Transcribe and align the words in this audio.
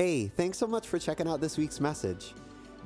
Hey, 0.00 0.28
thanks 0.28 0.56
so 0.56 0.66
much 0.66 0.88
for 0.88 0.98
checking 0.98 1.28
out 1.28 1.42
this 1.42 1.58
week's 1.58 1.78
message. 1.78 2.32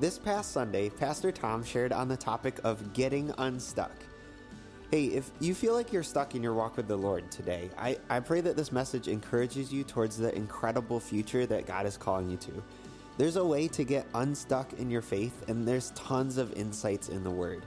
This 0.01 0.19
past 0.19 0.51
Sunday, 0.51 0.89
Pastor 0.89 1.31
Tom 1.31 1.63
shared 1.63 1.93
on 1.93 2.09
the 2.09 2.17
topic 2.17 2.59
of 2.65 2.91
getting 2.91 3.33
unstuck. 3.37 3.93
Hey, 4.91 5.05
if 5.05 5.31
you 5.39 5.55
feel 5.55 5.75
like 5.75 5.93
you're 5.93 6.03
stuck 6.03 6.35
in 6.35 6.43
your 6.43 6.53
walk 6.53 6.75
with 6.75 6.89
the 6.89 6.97
Lord 6.97 7.31
today, 7.31 7.69
I, 7.77 7.97
I 8.09 8.19
pray 8.19 8.41
that 8.41 8.57
this 8.57 8.73
message 8.73 9.07
encourages 9.07 9.71
you 9.71 9.85
towards 9.85 10.17
the 10.17 10.35
incredible 10.35 10.99
future 10.99 11.45
that 11.45 11.65
God 11.65 11.85
is 11.85 11.95
calling 11.95 12.29
you 12.29 12.35
to. 12.35 12.61
There's 13.17 13.37
a 13.37 13.45
way 13.45 13.69
to 13.69 13.85
get 13.85 14.05
unstuck 14.13 14.73
in 14.73 14.89
your 14.89 15.01
faith, 15.01 15.47
and 15.47 15.65
there's 15.65 15.91
tons 15.91 16.37
of 16.37 16.51
insights 16.51 17.07
in 17.07 17.23
the 17.23 17.31
Word. 17.31 17.65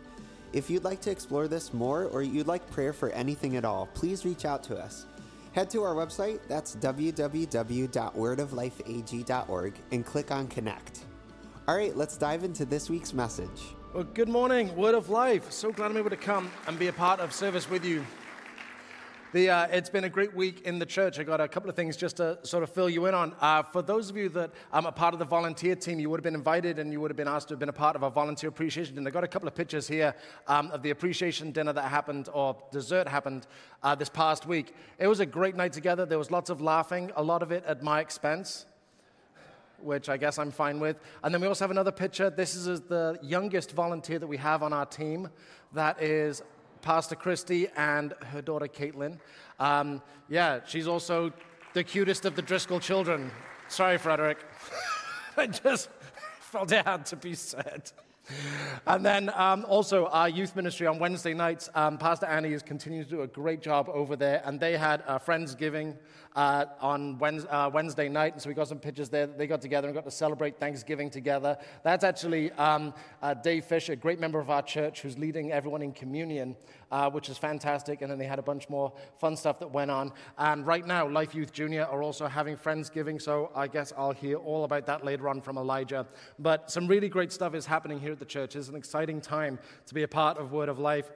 If 0.53 0.69
you'd 0.69 0.85
like 0.85 1.01
to 1.01 1.11
explore 1.11 1.49
this 1.49 1.73
more 1.73 2.05
or 2.05 2.21
you'd 2.23 2.49
like 2.49 2.71
prayer 2.71 2.93
for 2.93 3.09
anything 3.13 3.57
at 3.57 3.65
all, 3.65 3.87
please 3.95 4.27
reach 4.27 4.45
out 4.45 4.63
to 4.65 4.77
us. 4.77 5.07
Head 5.53 5.71
to 5.71 5.83
our 5.83 5.95
website, 5.95 6.41
that's 6.47 6.77
www.wordoflifeag.org, 6.77 9.75
and 9.91 10.07
click 10.07 10.31
on 10.31 10.47
Connect. 10.49 11.01
All 11.67 11.77
right, 11.77 11.97
let's 11.97 12.17
dive 12.17 12.45
into 12.45 12.65
this 12.65 12.89
week's 12.89 13.13
message. 13.13 13.75
Well, 13.95 14.05
good 14.05 14.29
morning, 14.29 14.77
Word 14.77 14.95
of 14.95 15.11
Life. 15.11 15.51
So 15.51 15.73
glad 15.73 15.91
I'm 15.91 15.97
able 15.97 16.11
to 16.11 16.17
come 16.17 16.51
and 16.67 16.79
be 16.79 16.87
a 16.89 16.93
part 16.93 17.21
of 17.21 17.33
service 17.33 17.69
with 17.69 17.85
you. 17.85 18.05
The, 19.35 19.51
uh, 19.51 19.67
it's 19.67 19.91
been 19.91 20.05
a 20.05 20.09
great 20.09 20.35
week 20.35 20.63
in 20.63 20.79
the 20.79 20.87
church. 20.87 21.19
I 21.19 21.23
got 21.23 21.39
a 21.39 21.47
couple 21.47 21.69
of 21.69 21.77
things 21.77 21.99
just 21.99 22.17
to 22.17 22.39
sort 22.45 22.63
of 22.63 22.71
fill 22.71 22.89
you 22.89 23.05
in 23.05 23.15
on. 23.15 23.35
Uh, 23.43 23.63
for 23.63 23.83
those 23.83 24.09
of 24.09 24.17
you 24.17 24.31
that 24.31 24.53
are 24.73 24.79
um, 24.79 24.87
a 24.87 24.93
part 24.93 25.13
of 25.13 25.19
the 25.19 25.27
volunteer 25.27 25.77
team, 25.77 26.01
you 26.01 26.09
would 26.09 26.19
have 26.19 26.25
been 26.25 26.35
invited 26.35 26.79
and 26.79 26.91
you 26.91 26.99
would 27.03 27.11
have 27.11 27.17
been 27.19 27.29
asked 27.29 27.49
to 27.49 27.53
have 27.53 27.59
been 27.59 27.69
a 27.69 27.73
part 27.73 27.95
of 27.95 28.03
our 28.03 28.11
volunteer 28.11 28.49
appreciation 28.49 28.95
dinner. 28.95 29.07
I 29.07 29.11
got 29.11 29.25
a 29.25 29.29
couple 29.29 29.47
of 29.47 29.55
pictures 29.55 29.87
here 29.87 30.15
um, 30.47 30.71
of 30.71 30.83
the 30.83 30.89
appreciation 30.89 31.53
dinner 31.53 31.75
that 31.75 31.91
happened, 31.91 32.31
or 32.33 32.57
dessert 32.73 33.07
happened 33.07 33.47
uh, 33.83 33.95
this 33.95 34.09
past 34.09 34.47
week. 34.47 34.75
It 34.99 35.09
was 35.09 35.21
a 35.21 35.27
great 35.27 35.55
night 35.55 35.75
together. 35.75 36.07
There 36.07 36.19
was 36.19 36.31
lots 36.31 36.49
of 36.49 36.63
laughing, 36.63 37.13
a 37.15 37.23
lot 37.23 37.43
of 37.43 37.53
it 37.53 37.65
at 37.67 37.83
my 37.83 38.01
expense 38.01 38.65
which 39.81 40.09
I 40.09 40.17
guess 40.17 40.41
I'm 40.41 40.51
fine 40.51 40.81
with. 40.81 40.99
And 41.23 41.33
then 41.33 41.41
we 41.41 41.47
also 41.47 41.63
have 41.63 41.71
another 41.71 41.93
picture. 41.93 42.31
This 42.31 42.57
is 42.57 42.81
the 42.81 43.17
youngest 43.23 43.71
volunteer 43.73 44.19
that 44.19 44.27
we 44.27 44.37
have 44.39 44.65
on 44.65 44.73
our 44.73 44.87
team. 44.87 45.29
That 45.73 46.03
is 46.03 46.43
Pastor 46.89 47.17
Christy 47.17 47.69
and 47.77 48.15
her 48.33 48.41
daughter 48.41 48.67
Caitlin. 48.67 49.19
Um, 49.61 50.01
yeah, 50.31 50.61
she's 50.65 50.89
also 50.89 51.31
the 51.75 51.85
cutest 51.85 52.25
of 52.25 52.35
the 52.35 52.41
Driscoll 52.41 52.81
children. 52.81 53.31
Sorry, 53.69 53.99
Frederick. 53.99 54.39
I 55.37 55.49
just 55.49 55.91
felt 56.41 56.73
it 56.73 56.87
had 56.87 57.05
to 57.05 57.17
be 57.17 57.35
said. 57.35 57.93
And 58.87 59.05
then 59.05 59.31
um, 59.35 59.65
also 59.69 60.07
our 60.07 60.29
youth 60.29 60.57
ministry 60.57 60.87
on 60.87 60.99
Wednesday 60.99 61.35
nights, 61.35 61.69
um, 61.75 61.99
Pastor 61.99 62.27
Annie 62.27 62.53
is 62.53 62.63
continuing 62.63 63.05
to 63.05 63.11
do 63.11 63.23
a 63.23 63.27
great 63.27 63.61
job 63.63 63.89
over 63.89 64.17
there. 64.17 64.43
And 64.45 64.59
they 64.59 64.77
had 64.77 65.03
a 65.07 65.19
Friendsgiving 65.19 65.97
uh, 66.37 66.67
on 66.81 67.19
Wednesday, 67.19 67.49
uh, 67.49 67.69
Wednesday, 67.71 68.09
night. 68.09 68.35
And 68.35 68.43
so 68.43 68.49
we 68.49 68.55
got 68.55 68.69
some 68.69 68.79
pictures 68.79 69.09
there. 69.09 69.27
They 69.27 69.47
got 69.47 69.61
together 69.61 69.89
and 69.89 69.95
got 69.95 70.05
to 70.05 70.11
celebrate 70.11 70.61
Thanksgiving 70.61 71.11
together. 71.11 71.57
That's 71.83 72.05
actually 72.05 72.53
um, 72.53 72.95
uh, 73.23 73.35
Dave 73.35 73.65
Fisher, 73.65 73.95
a 73.95 73.97
great 73.97 74.21
member 74.21 74.39
of 74.39 74.51
our 74.51 74.63
church, 74.63 75.01
who's 75.01 75.19
leading 75.19 75.53
everyone 75.53 75.83
in 75.83 75.93
communion, 75.93 76.57
uh, 76.91 77.11
which 77.11 77.29
is 77.29 77.39
fantastic. 77.39 78.03
And 78.03 78.11
then 78.11 78.19
they 78.19 78.27
had 78.27 78.39
a 78.39 78.43
bunch 78.43 78.69
more 78.69 78.93
fun 79.19 79.37
stuff 79.37 79.59
that 79.61 79.71
went 79.71 79.91
on. 79.91 80.13
And 80.39 80.67
right 80.67 80.87
now, 80.87 81.09
Life 81.09 81.35
Youth 81.35 81.53
Junior 81.53 81.85
are 81.85 82.03
also 82.03 82.27
having 82.27 82.57
Friendsgiving. 82.57 83.21
So 83.21 83.51
I 83.55 83.67
guess 83.67 83.93
I'll 83.97 84.13
hear 84.13 84.37
all 84.37 84.65
about 84.65 84.87
that 84.87 85.05
later 85.05 85.29
on 85.29 85.41
from 85.41 85.59
Elijah. 85.59 86.07
But 86.39 86.71
some 86.71 86.87
really 86.87 87.09
great 87.09 87.33
stuff 87.33 87.55
is 87.55 87.67
happening 87.67 88.01
here 88.01 88.13
at 88.13 88.19
the 88.19 88.25
church. 88.25 88.57
It's 88.57 88.69
an 88.69 88.77
exciting 88.77 89.21
time 89.21 89.59
to 89.87 89.95
be 89.95 90.03
a 90.03 90.09
part 90.09 90.39
of 90.39 90.53
Word 90.53 90.69
of 90.69 90.79
Life. 90.79 91.11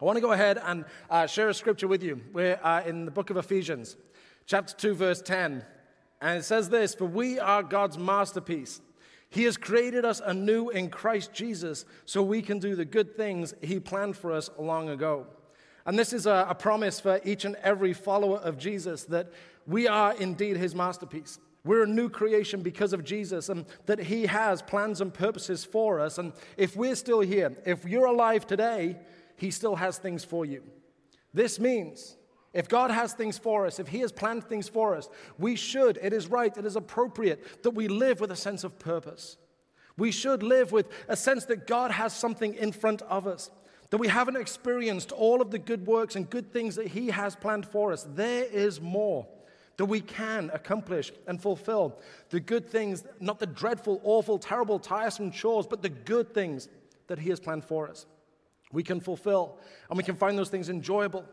I 0.00 0.04
want 0.04 0.16
to 0.16 0.22
go 0.22 0.32
ahead 0.32 0.58
and 0.62 0.84
uh, 1.08 1.26
share 1.26 1.48
a 1.48 1.54
scripture 1.54 1.88
with 1.88 2.02
you. 2.02 2.20
We're 2.32 2.60
uh, 2.62 2.82
in 2.84 3.06
the 3.06 3.10
book 3.10 3.30
of 3.30 3.38
Ephesians 3.38 3.96
chapter 4.46 4.74
2, 4.74 4.94
verse 4.94 5.22
10. 5.22 5.64
And 6.20 6.38
it 6.38 6.44
says 6.44 6.68
this 6.68 6.94
For 6.94 7.04
we 7.04 7.38
are 7.38 7.62
God's 7.62 7.98
masterpiece. 7.98 8.80
He 9.30 9.44
has 9.44 9.56
created 9.56 10.04
us 10.04 10.20
anew 10.24 10.70
in 10.70 10.88
Christ 10.88 11.32
Jesus 11.32 11.84
so 12.04 12.22
we 12.22 12.42
can 12.42 12.58
do 12.58 12.74
the 12.74 12.84
good 12.84 13.16
things 13.16 13.54
He 13.60 13.80
planned 13.80 14.16
for 14.16 14.32
us 14.32 14.50
long 14.58 14.88
ago. 14.88 15.26
And 15.84 15.98
this 15.98 16.12
is 16.12 16.26
a, 16.26 16.46
a 16.48 16.54
promise 16.54 17.00
for 17.00 17.20
each 17.24 17.44
and 17.44 17.56
every 17.56 17.92
follower 17.92 18.38
of 18.38 18.58
Jesus 18.58 19.04
that 19.04 19.32
we 19.66 19.86
are 19.86 20.14
indeed 20.14 20.56
His 20.56 20.74
masterpiece. 20.74 21.38
We're 21.64 21.82
a 21.82 21.88
new 21.88 22.08
creation 22.08 22.62
because 22.62 22.92
of 22.92 23.04
Jesus 23.04 23.48
and 23.48 23.66
that 23.86 23.98
He 23.98 24.26
has 24.26 24.62
plans 24.62 25.00
and 25.00 25.12
purposes 25.12 25.64
for 25.64 26.00
us. 26.00 26.18
And 26.18 26.32
if 26.56 26.76
we're 26.76 26.94
still 26.94 27.20
here, 27.20 27.56
if 27.64 27.84
you're 27.84 28.06
alive 28.06 28.46
today, 28.46 28.96
He 29.36 29.50
still 29.50 29.76
has 29.76 29.98
things 29.98 30.24
for 30.24 30.44
you. 30.44 30.62
This 31.34 31.58
means 31.58 32.16
if 32.56 32.70
God 32.70 32.90
has 32.90 33.12
things 33.12 33.36
for 33.36 33.66
us, 33.66 33.78
if 33.78 33.88
He 33.88 34.00
has 34.00 34.10
planned 34.10 34.44
things 34.44 34.66
for 34.66 34.96
us, 34.96 35.10
we 35.38 35.56
should, 35.56 35.98
it 36.00 36.14
is 36.14 36.26
right, 36.28 36.56
it 36.56 36.64
is 36.64 36.74
appropriate 36.74 37.62
that 37.62 37.72
we 37.72 37.86
live 37.86 38.18
with 38.18 38.32
a 38.32 38.36
sense 38.36 38.64
of 38.64 38.78
purpose. 38.78 39.36
We 39.98 40.10
should 40.10 40.42
live 40.42 40.72
with 40.72 40.88
a 41.06 41.16
sense 41.16 41.44
that 41.46 41.66
God 41.66 41.90
has 41.90 42.14
something 42.14 42.54
in 42.54 42.72
front 42.72 43.02
of 43.02 43.26
us, 43.26 43.50
that 43.90 43.98
we 43.98 44.08
haven't 44.08 44.36
experienced 44.36 45.12
all 45.12 45.42
of 45.42 45.50
the 45.50 45.58
good 45.58 45.86
works 45.86 46.16
and 46.16 46.30
good 46.30 46.50
things 46.50 46.76
that 46.76 46.88
He 46.88 47.08
has 47.08 47.36
planned 47.36 47.66
for 47.66 47.92
us. 47.92 48.06
There 48.14 48.44
is 48.44 48.80
more 48.80 49.26
that 49.76 49.84
we 49.84 50.00
can 50.00 50.50
accomplish 50.54 51.12
and 51.26 51.40
fulfill. 51.40 51.98
The 52.30 52.40
good 52.40 52.66
things, 52.70 53.04
not 53.20 53.38
the 53.38 53.46
dreadful, 53.46 54.00
awful, 54.02 54.38
terrible, 54.38 54.78
tiresome 54.78 55.30
chores, 55.30 55.66
but 55.66 55.82
the 55.82 55.90
good 55.90 56.32
things 56.32 56.70
that 57.08 57.18
He 57.18 57.28
has 57.28 57.38
planned 57.38 57.66
for 57.66 57.86
us. 57.86 58.06
We 58.72 58.82
can 58.82 59.00
fulfill, 59.00 59.58
and 59.90 59.98
we 59.98 60.04
can 60.04 60.16
find 60.16 60.38
those 60.38 60.48
things 60.48 60.70
enjoyable 60.70 61.26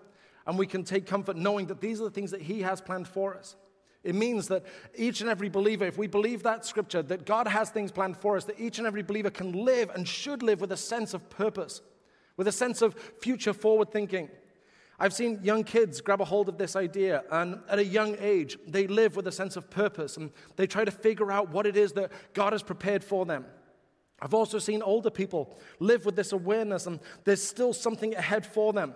and 0.46 0.58
we 0.58 0.68
can 0.68 0.84
take 0.84 1.06
comfort 1.06 1.38
knowing 1.38 1.68
that 1.68 1.82
these 1.82 2.02
are 2.02 2.06
the 2.06 2.12
things 2.12 2.32
that 2.32 2.42
He 2.42 2.62
has 2.62 2.82
planned 2.82 3.08
for 3.08 3.36
us. 3.36 3.56
It 4.04 4.16
means 4.16 4.50
that 4.50 4.66
each 4.96 5.22
and 5.22 5.30
every 5.30 5.50
believer, 5.50 5.86
if 5.86 5.98
we 5.98 6.08
believe 6.08 6.44
that 6.44 6.66
scripture, 6.66 7.02
that 7.04 7.26
God 7.26 7.48
has 7.48 7.70
things 7.70 7.92
planned 7.92 8.18
for 8.18 8.36
us, 8.36 8.44
that 8.46 8.60
each 8.60 8.78
and 8.78 8.86
every 8.86 9.02
believer 9.02 9.30
can 9.30 9.54
live 9.54 9.90
and 9.92 10.08
should 10.08 10.44
live 10.44 10.60
with 10.60 10.74
a 10.74 10.78
sense 10.78 11.14
of 11.14 11.30
purpose, 11.30 11.82
with 12.36 12.48
a 12.48 12.52
sense 12.52 12.82
of 12.82 12.96
future 13.22 13.54
forward 13.54 13.92
thinking. 13.92 14.30
I've 15.00 15.14
seen 15.14 15.40
young 15.42 15.64
kids 15.64 16.02
grab 16.02 16.22
a 16.22 16.26
hold 16.26 16.50
of 16.50 16.58
this 16.58 16.76
idea, 16.76 17.24
and 17.32 17.60
at 17.70 17.80
a 17.80 17.86
young 17.86 18.18
age, 18.20 18.58
they 18.68 18.88
live 18.88 19.16
with 19.16 19.28
a 19.28 19.32
sense 19.32 19.56
of 19.56 19.70
purpose 19.70 20.18
and 20.18 20.32
they 20.58 20.68
try 20.68 20.84
to 20.84 20.92
figure 20.92 21.32
out 21.32 21.50
what 21.50 21.66
it 21.66 21.78
is 21.78 21.94
that 21.94 22.12
God 22.34 22.54
has 22.54 22.62
prepared 22.62 23.04
for 23.04 23.26
them. 23.26 23.46
I've 24.22 24.34
also 24.34 24.60
seen 24.60 24.82
older 24.82 25.10
people 25.10 25.58
live 25.80 26.06
with 26.06 26.16
this 26.16 26.32
awareness, 26.32 26.88
and 26.88 27.00
there's 27.24 27.42
still 27.42 27.74
something 27.74 28.16
ahead 28.16 28.46
for 28.46 28.72
them. 28.72 28.94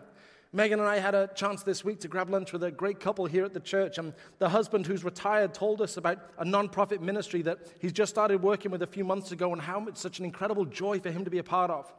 Megan 0.54 0.80
and 0.80 0.88
I 0.88 1.00
had 1.00 1.14
a 1.14 1.30
chance 1.36 1.64
this 1.64 1.84
week 1.84 2.00
to 2.02 2.08
grab 2.08 2.30
lunch 2.30 2.54
with 2.54 2.64
a 2.64 2.72
great 2.72 3.00
couple 3.00 3.26
here 3.26 3.44
at 3.44 3.54
the 3.54 3.60
church. 3.60 3.98
And 3.98 4.14
the 4.40 4.50
husband 4.50 4.86
who's 4.86 5.04
retired 5.04 5.54
told 5.54 5.82
us 5.82 5.98
about 5.98 6.20
a 6.38 6.46
nonprofit 6.46 7.02
ministry 7.02 7.42
that 7.44 7.60
he's 7.80 7.92
just 7.92 8.10
started 8.10 8.42
working 8.42 8.72
with 8.72 8.82
a 8.82 8.88
few 8.88 9.04
months 9.04 9.32
ago 9.32 9.52
and 9.52 9.62
how 9.62 9.86
it's 9.88 10.02
such 10.02 10.20
an 10.20 10.26
incredible 10.26 10.66
joy 10.66 11.00
for 11.00 11.12
him 11.12 11.26
to 11.26 11.32
be 11.32 11.40
a 11.40 11.44
part 11.44 11.70
of. 11.70 11.92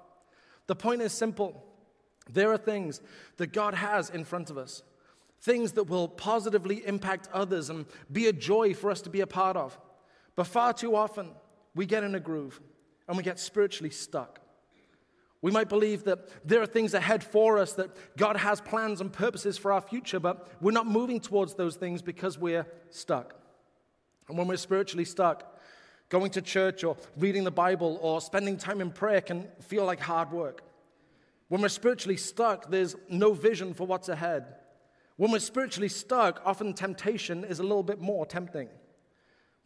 The 0.66 0.76
point 0.76 1.02
is 1.02 1.12
simple 1.12 1.64
there 2.30 2.52
are 2.52 2.58
things 2.58 3.00
that 3.36 3.52
God 3.52 3.74
has 3.74 4.10
in 4.10 4.24
front 4.24 4.50
of 4.50 4.58
us, 4.58 4.82
things 5.40 5.72
that 5.72 5.84
will 5.84 6.08
positively 6.08 6.86
impact 6.86 7.28
others 7.32 7.70
and 7.70 7.86
be 8.10 8.26
a 8.26 8.32
joy 8.32 8.74
for 8.74 8.90
us 8.90 9.00
to 9.02 9.10
be 9.10 9.20
a 9.20 9.26
part 9.26 9.56
of. 9.56 9.78
But 10.36 10.46
far 10.46 10.72
too 10.72 10.94
often, 10.94 11.30
we 11.74 11.86
get 11.86 12.04
in 12.04 12.14
a 12.14 12.20
groove 12.20 12.60
and 13.06 13.16
we 13.16 13.22
get 13.22 13.38
spiritually 13.38 13.90
stuck. 13.90 14.40
We 15.40 15.52
might 15.52 15.68
believe 15.68 16.04
that 16.04 16.46
there 16.46 16.60
are 16.60 16.66
things 16.66 16.94
ahead 16.94 17.22
for 17.22 17.58
us, 17.58 17.74
that 17.74 17.90
God 18.16 18.36
has 18.36 18.60
plans 18.60 19.00
and 19.00 19.12
purposes 19.12 19.56
for 19.56 19.72
our 19.72 19.80
future, 19.80 20.18
but 20.18 20.48
we're 20.60 20.72
not 20.72 20.86
moving 20.86 21.20
towards 21.20 21.54
those 21.54 21.76
things 21.76 22.02
because 22.02 22.38
we're 22.38 22.66
stuck. 22.90 23.34
And 24.28 24.36
when 24.36 24.48
we're 24.48 24.56
spiritually 24.56 25.04
stuck, 25.04 25.58
going 26.08 26.30
to 26.32 26.42
church 26.42 26.82
or 26.84 26.96
reading 27.16 27.44
the 27.44 27.50
Bible 27.50 27.98
or 28.02 28.20
spending 28.20 28.56
time 28.56 28.80
in 28.80 28.90
prayer 28.90 29.20
can 29.20 29.46
feel 29.60 29.84
like 29.84 30.00
hard 30.00 30.32
work. 30.32 30.62
When 31.48 31.62
we're 31.62 31.68
spiritually 31.68 32.16
stuck, 32.16 32.70
there's 32.70 32.96
no 33.08 33.32
vision 33.32 33.74
for 33.74 33.86
what's 33.86 34.08
ahead. 34.08 34.56
When 35.16 35.30
we're 35.30 35.38
spiritually 35.38 35.88
stuck, 35.88 36.40
often 36.44 36.74
temptation 36.74 37.44
is 37.44 37.58
a 37.58 37.62
little 37.62 37.82
bit 37.82 38.00
more 38.00 38.26
tempting. 38.26 38.68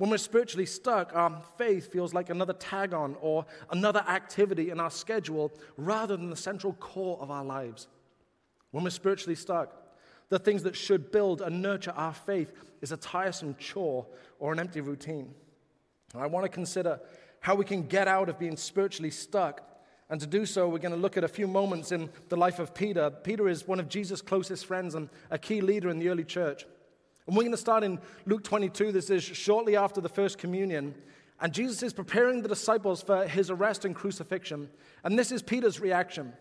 When 0.03 0.11
we're 0.11 0.19
spiritually 0.19 0.67
stuck, 0.67 1.15
our 1.15 1.41
faith 1.57 1.93
feels 1.93 2.13
like 2.13 2.29
another 2.29 2.55
tag 2.55 2.93
on 2.93 3.15
or 3.21 3.47
another 3.71 4.01
activity 4.09 4.71
in 4.71 4.81
our 4.81 4.91
schedule 4.91 5.53
rather 5.77 6.17
than 6.17 6.29
the 6.29 6.35
central 6.35 6.73
core 6.73 7.17
of 7.21 7.31
our 7.31 7.45
lives. 7.45 7.87
When 8.73 8.83
we're 8.83 8.91
spiritually 8.91 9.37
stuck, 9.37 9.73
the 10.29 10.41
things 10.41 10.65
that 10.65 10.75
should 10.75 11.13
build 11.13 11.41
and 11.41 11.63
nurture 11.63 11.93
our 11.93 12.15
faith 12.15 12.53
is 12.81 12.91
a 12.91 12.97
tiresome 12.97 13.55
chore 13.61 14.05
or 14.41 14.53
an 14.53 14.59
empty 14.59 14.81
routine. 14.81 15.37
I 16.17 16.27
want 16.27 16.47
to 16.47 16.49
consider 16.49 16.99
how 17.39 17.55
we 17.55 17.65
can 17.65 17.87
get 17.87 18.09
out 18.09 18.29
of 18.29 18.41
being 18.41 18.57
spiritually 18.57 19.13
stuck. 19.13 19.63
And 20.11 20.21
to 20.21 20.27
do 20.27 20.47
so, 20.47 20.69
we're 20.69 20.79
going 20.79 20.97
to 20.97 21.01
look 21.01 21.17
at 21.17 21.23
a 21.23 21.29
few 21.29 21.47
moments 21.47 21.93
in 21.93 22.11
the 22.29 22.37
life 22.37 22.59
of 22.59 22.75
Peter. 22.75 23.09
Peter 23.09 23.49
is 23.49 23.69
one 23.69 23.79
of 23.79 23.89
Jesus' 23.89 24.21
closest 24.21 24.67
friends 24.67 24.97
and 24.97 25.09
a 25.31 25.39
key 25.39 25.61
leader 25.61 25.91
in 25.91 26.01
the 26.01 26.09
early 26.09 26.25
church. 26.25 26.67
And 27.27 27.37
we're 27.37 27.43
going 27.43 27.53
to 27.53 27.59
start 27.59 27.85
in 27.85 28.01
Luke 28.27 28.43
22. 28.43 28.93
This 28.93 29.11
is 29.11 29.23
shortly 29.23 29.77
after 29.77 30.01
the 30.01 30.09
first 30.09 30.39
communion. 30.39 30.95
And 31.41 31.53
Jesus 31.53 31.83
is 31.83 31.93
preparing 31.93 32.43
the 32.43 32.49
disciples 32.49 33.03
for 33.03 33.27
his 33.27 33.51
arrest 33.51 33.85
and 33.85 33.95
crucifixion. 33.95 34.69
And 35.05 35.19
this 35.19 35.33
is 35.33 35.43
Peter's 35.43 35.81
reaction. 35.81 36.33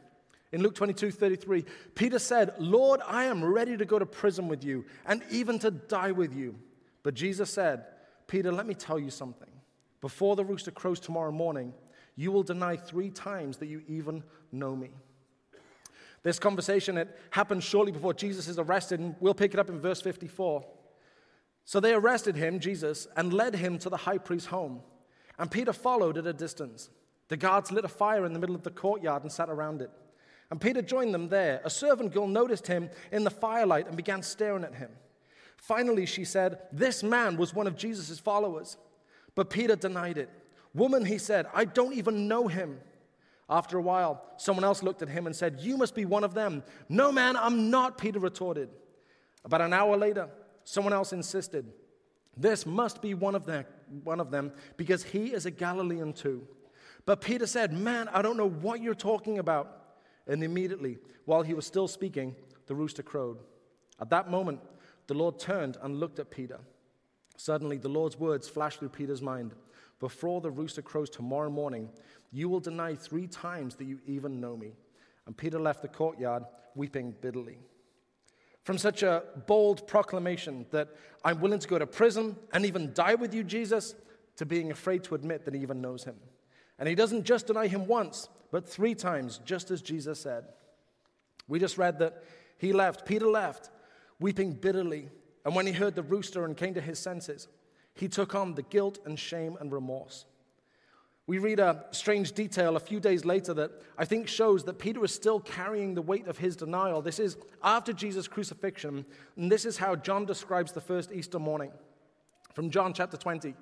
In 0.51 0.61
Luke 0.61 0.75
22 0.75 1.11
33, 1.11 1.65
Peter 1.95 2.19
said, 2.19 2.53
Lord, 2.59 2.99
I 3.07 3.25
am 3.25 3.43
ready 3.43 3.77
to 3.77 3.85
go 3.85 3.97
to 3.97 4.05
prison 4.05 4.47
with 4.47 4.63
you 4.63 4.85
and 5.05 5.23
even 5.31 5.59
to 5.59 5.71
die 5.71 6.11
with 6.11 6.35
you. 6.35 6.55
But 7.03 7.13
Jesus 7.13 7.49
said, 7.49 7.85
Peter, 8.27 8.51
let 8.51 8.67
me 8.67 8.73
tell 8.73 8.99
you 8.99 9.09
something. 9.09 9.47
Before 10.01 10.35
the 10.35 10.43
rooster 10.43 10.71
crows 10.71 10.99
tomorrow 10.99 11.31
morning, 11.31 11.73
you 12.15 12.31
will 12.31 12.43
deny 12.43 12.75
three 12.75 13.09
times 13.09 13.57
that 13.57 13.67
you 13.67 13.81
even 13.87 14.23
know 14.51 14.75
me. 14.75 14.89
This 16.23 16.39
conversation 16.39 16.97
it 16.97 17.17
happened 17.31 17.63
shortly 17.63 17.91
before 17.91 18.13
Jesus 18.13 18.47
is 18.47 18.59
arrested, 18.59 18.99
and 18.99 19.15
we'll 19.19 19.33
pick 19.33 19.53
it 19.53 19.59
up 19.59 19.69
in 19.69 19.79
verse 19.79 20.01
54. 20.01 20.63
So 21.65 21.79
they 21.79 21.93
arrested 21.93 22.35
him, 22.35 22.59
Jesus, 22.59 23.07
and 23.15 23.33
led 23.33 23.55
him 23.55 23.77
to 23.79 23.89
the 23.89 23.97
high 23.97 24.17
priest's 24.17 24.47
home. 24.47 24.81
And 25.39 25.49
Peter 25.49 25.73
followed 25.73 26.17
at 26.17 26.27
a 26.27 26.33
distance. 26.33 26.89
The 27.29 27.37
guards 27.37 27.71
lit 27.71 27.85
a 27.85 27.89
fire 27.89 28.25
in 28.25 28.33
the 28.33 28.39
middle 28.39 28.55
of 28.55 28.63
the 28.63 28.71
courtyard 28.71 29.23
and 29.23 29.31
sat 29.31 29.49
around 29.49 29.81
it. 29.81 29.89
And 30.51 30.59
Peter 30.59 30.81
joined 30.81 31.13
them 31.13 31.29
there. 31.29 31.61
A 31.63 31.69
servant 31.69 32.13
girl 32.13 32.27
noticed 32.27 32.67
him 32.67 32.89
in 33.11 33.23
the 33.23 33.29
firelight 33.29 33.87
and 33.87 33.95
began 33.95 34.21
staring 34.21 34.65
at 34.65 34.75
him. 34.75 34.91
Finally, 35.55 36.05
she 36.05 36.25
said, 36.25 36.59
This 36.71 37.03
man 37.03 37.37
was 37.37 37.55
one 37.55 37.67
of 37.67 37.77
Jesus' 37.77 38.19
followers. 38.19 38.77
But 39.33 39.49
Peter 39.49 39.77
denied 39.77 40.17
it. 40.17 40.29
Woman, 40.73 41.05
he 41.05 41.17
said, 41.17 41.47
I 41.53 41.65
don't 41.65 41.93
even 41.93 42.27
know 42.27 42.47
him. 42.47 42.79
After 43.51 43.77
a 43.77 43.81
while, 43.81 44.23
someone 44.37 44.63
else 44.63 44.81
looked 44.81 45.01
at 45.01 45.09
him 45.09 45.27
and 45.27 45.35
said, 45.35 45.59
You 45.59 45.75
must 45.75 45.93
be 45.93 46.05
one 46.05 46.23
of 46.23 46.33
them. 46.33 46.63
No, 46.87 47.11
man, 47.11 47.35
I'm 47.35 47.69
not, 47.69 47.97
Peter 47.97 48.17
retorted. 48.17 48.69
About 49.43 49.59
an 49.59 49.73
hour 49.73 49.97
later, 49.97 50.29
someone 50.63 50.93
else 50.93 51.11
insisted, 51.11 51.65
This 52.37 52.65
must 52.65 53.01
be 53.01 53.13
one 53.13 53.35
of, 53.35 53.45
them, 53.45 53.65
one 54.05 54.21
of 54.21 54.31
them 54.31 54.53
because 54.77 55.03
he 55.03 55.33
is 55.33 55.45
a 55.45 55.51
Galilean 55.51 56.13
too. 56.13 56.47
But 57.05 57.19
Peter 57.19 57.45
said, 57.45 57.73
Man, 57.73 58.07
I 58.13 58.21
don't 58.21 58.37
know 58.37 58.49
what 58.49 58.81
you're 58.81 58.95
talking 58.95 59.37
about. 59.37 59.79
And 60.27 60.43
immediately, 60.43 60.99
while 61.25 61.41
he 61.41 61.53
was 61.53 61.65
still 61.65 61.89
speaking, 61.89 62.35
the 62.67 62.75
rooster 62.75 63.03
crowed. 63.03 63.39
At 63.99 64.11
that 64.11 64.29
moment, 64.29 64.61
the 65.07 65.13
Lord 65.13 65.39
turned 65.39 65.77
and 65.81 65.99
looked 65.99 66.19
at 66.19 66.31
Peter. 66.31 66.59
Suddenly, 67.35 67.79
the 67.79 67.89
Lord's 67.89 68.17
words 68.17 68.47
flashed 68.47 68.79
through 68.79 68.89
Peter's 68.89 69.21
mind 69.21 69.55
Before 69.99 70.39
the 70.39 70.51
rooster 70.51 70.81
crows 70.81 71.09
tomorrow 71.09 71.49
morning, 71.49 71.89
you 72.31 72.49
will 72.49 72.59
deny 72.59 72.95
three 72.95 73.27
times 73.27 73.75
that 73.75 73.85
you 73.85 73.99
even 74.05 74.39
know 74.39 74.55
me. 74.55 74.73
And 75.25 75.35
Peter 75.35 75.59
left 75.59 75.81
the 75.81 75.87
courtyard, 75.87 76.43
weeping 76.75 77.13
bitterly. 77.21 77.59
From 78.63 78.77
such 78.77 79.03
a 79.03 79.23
bold 79.47 79.87
proclamation 79.87 80.65
that 80.71 80.89
I'm 81.25 81.41
willing 81.41 81.59
to 81.59 81.67
go 81.67 81.79
to 81.79 81.87
prison 81.87 82.35
and 82.53 82.65
even 82.65 82.93
die 82.93 83.15
with 83.15 83.33
you, 83.33 83.43
Jesus, 83.43 83.95
to 84.37 84.45
being 84.45 84.71
afraid 84.71 85.03
to 85.05 85.15
admit 85.15 85.45
that 85.45 85.53
he 85.53 85.61
even 85.61 85.81
knows 85.81 86.03
him. 86.03 86.15
And 86.79 86.87
he 86.87 86.95
doesn't 86.95 87.25
just 87.25 87.47
deny 87.47 87.67
him 87.67 87.85
once, 87.87 88.29
but 88.51 88.67
three 88.67 88.95
times, 88.95 89.39
just 89.45 89.71
as 89.71 89.81
Jesus 89.81 90.19
said. 90.19 90.45
We 91.47 91.59
just 91.59 91.77
read 91.77 91.99
that 91.99 92.23
he 92.57 92.71
left, 92.71 93.05
Peter 93.05 93.27
left, 93.27 93.69
weeping 94.19 94.53
bitterly. 94.53 95.09
And 95.43 95.55
when 95.55 95.65
he 95.65 95.73
heard 95.73 95.95
the 95.95 96.03
rooster 96.03 96.45
and 96.45 96.55
came 96.55 96.75
to 96.75 96.81
his 96.81 96.99
senses, 96.99 97.47
he 97.93 98.07
took 98.07 98.35
on 98.35 98.55
the 98.55 98.61
guilt 98.61 98.99
and 99.05 99.19
shame 99.19 99.57
and 99.59 99.71
remorse. 99.71 100.25
We 101.31 101.37
read 101.37 101.61
a 101.61 101.85
strange 101.91 102.33
detail 102.33 102.75
a 102.75 102.79
few 102.81 102.99
days 102.99 103.23
later 103.23 103.53
that 103.53 103.71
I 103.97 104.03
think 104.03 104.27
shows 104.27 104.65
that 104.65 104.79
Peter 104.79 105.01
is 105.05 105.13
still 105.13 105.39
carrying 105.39 105.93
the 105.93 106.01
weight 106.01 106.27
of 106.27 106.37
his 106.37 106.57
denial. 106.57 107.01
This 107.01 107.19
is 107.19 107.37
after 107.63 107.93
Jesus' 107.93 108.27
crucifixion, 108.27 109.05
and 109.37 109.49
this 109.49 109.63
is 109.63 109.77
how 109.77 109.95
John 109.95 110.25
describes 110.25 110.73
the 110.73 110.81
first 110.81 111.09
Easter 111.13 111.39
morning. 111.39 111.71
From 112.53 112.69
John 112.69 112.91
chapter 112.93 113.15
20. 113.15 113.55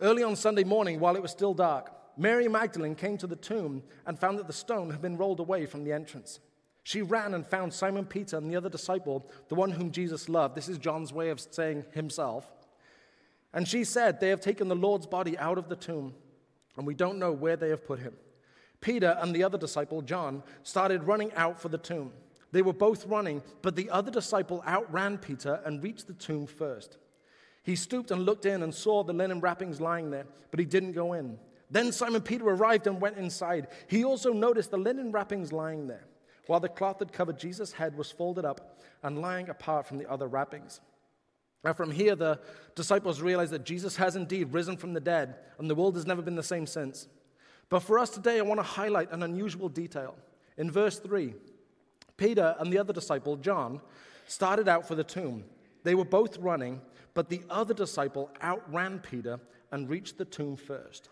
Early 0.00 0.22
on 0.22 0.36
Sunday 0.36 0.62
morning, 0.62 1.00
while 1.00 1.16
it 1.16 1.22
was 1.22 1.32
still 1.32 1.54
dark, 1.54 1.90
Mary 2.16 2.46
Magdalene 2.46 2.94
came 2.94 3.18
to 3.18 3.26
the 3.26 3.34
tomb 3.34 3.82
and 4.06 4.16
found 4.16 4.38
that 4.38 4.46
the 4.46 4.52
stone 4.52 4.90
had 4.90 5.02
been 5.02 5.16
rolled 5.16 5.40
away 5.40 5.66
from 5.66 5.82
the 5.82 5.92
entrance. 5.92 6.38
She 6.84 7.02
ran 7.02 7.34
and 7.34 7.44
found 7.44 7.74
Simon 7.74 8.04
Peter 8.04 8.36
and 8.36 8.48
the 8.48 8.54
other 8.54 8.70
disciple, 8.70 9.28
the 9.48 9.56
one 9.56 9.72
whom 9.72 9.90
Jesus 9.90 10.28
loved. 10.28 10.54
This 10.54 10.68
is 10.68 10.78
John's 10.78 11.12
way 11.12 11.30
of 11.30 11.40
saying 11.40 11.84
himself. 11.94 12.48
And 13.52 13.66
she 13.66 13.82
said, 13.82 14.20
They 14.20 14.28
have 14.28 14.40
taken 14.40 14.68
the 14.68 14.76
Lord's 14.76 15.08
body 15.08 15.36
out 15.36 15.58
of 15.58 15.68
the 15.68 15.74
tomb, 15.74 16.14
and 16.76 16.86
we 16.86 16.94
don't 16.94 17.18
know 17.18 17.32
where 17.32 17.56
they 17.56 17.70
have 17.70 17.86
put 17.86 17.98
him. 17.98 18.14
Peter 18.80 19.16
and 19.20 19.34
the 19.34 19.42
other 19.42 19.58
disciple, 19.58 20.02
John, 20.02 20.42
started 20.62 21.04
running 21.04 21.32
out 21.34 21.60
for 21.60 21.68
the 21.68 21.78
tomb. 21.78 22.12
They 22.52 22.62
were 22.62 22.72
both 22.72 23.06
running, 23.06 23.42
but 23.62 23.76
the 23.76 23.90
other 23.90 24.10
disciple 24.10 24.62
outran 24.66 25.18
Peter 25.18 25.60
and 25.64 25.82
reached 25.82 26.06
the 26.06 26.14
tomb 26.14 26.46
first. 26.46 26.98
He 27.62 27.74
stooped 27.74 28.10
and 28.10 28.24
looked 28.24 28.46
in 28.46 28.62
and 28.62 28.72
saw 28.72 29.02
the 29.02 29.12
linen 29.12 29.40
wrappings 29.40 29.80
lying 29.80 30.10
there, 30.10 30.26
but 30.50 30.60
he 30.60 30.66
didn't 30.66 30.92
go 30.92 31.14
in. 31.14 31.38
Then 31.70 31.90
Simon 31.90 32.22
Peter 32.22 32.44
arrived 32.44 32.86
and 32.86 33.00
went 33.00 33.16
inside. 33.16 33.66
He 33.88 34.04
also 34.04 34.32
noticed 34.32 34.70
the 34.70 34.78
linen 34.78 35.10
wrappings 35.10 35.52
lying 35.52 35.88
there, 35.88 36.04
while 36.46 36.60
the 36.60 36.68
cloth 36.68 36.98
that 36.98 37.12
covered 37.12 37.38
Jesus' 37.38 37.72
head 37.72 37.96
was 37.96 38.12
folded 38.12 38.44
up 38.44 38.78
and 39.02 39.20
lying 39.20 39.48
apart 39.48 39.86
from 39.86 39.98
the 39.98 40.08
other 40.08 40.28
wrappings. 40.28 40.80
Now, 41.64 41.72
from 41.72 41.90
here, 41.90 42.14
the 42.14 42.40
disciples 42.74 43.20
realize 43.20 43.50
that 43.50 43.64
Jesus 43.64 43.96
has 43.96 44.14
indeed 44.16 44.52
risen 44.52 44.76
from 44.76 44.92
the 44.92 45.00
dead, 45.00 45.36
and 45.58 45.68
the 45.68 45.74
world 45.74 45.96
has 45.96 46.06
never 46.06 46.22
been 46.22 46.36
the 46.36 46.42
same 46.42 46.66
since. 46.66 47.08
But 47.68 47.80
for 47.80 47.98
us 47.98 48.10
today, 48.10 48.38
I 48.38 48.42
want 48.42 48.60
to 48.60 48.64
highlight 48.64 49.10
an 49.12 49.22
unusual 49.22 49.68
detail. 49.68 50.14
In 50.56 50.70
verse 50.70 50.98
3, 50.98 51.34
Peter 52.16 52.54
and 52.58 52.72
the 52.72 52.78
other 52.78 52.92
disciple, 52.92 53.36
John, 53.36 53.80
started 54.26 54.68
out 54.68 54.86
for 54.86 54.94
the 54.94 55.04
tomb. 55.04 55.44
They 55.82 55.94
were 55.94 56.04
both 56.04 56.38
running, 56.38 56.80
but 57.14 57.28
the 57.28 57.42
other 57.50 57.74
disciple 57.74 58.30
outran 58.42 59.00
Peter 59.00 59.40
and 59.72 59.88
reached 59.88 60.18
the 60.18 60.24
tomb 60.24 60.56
first. 60.56 61.08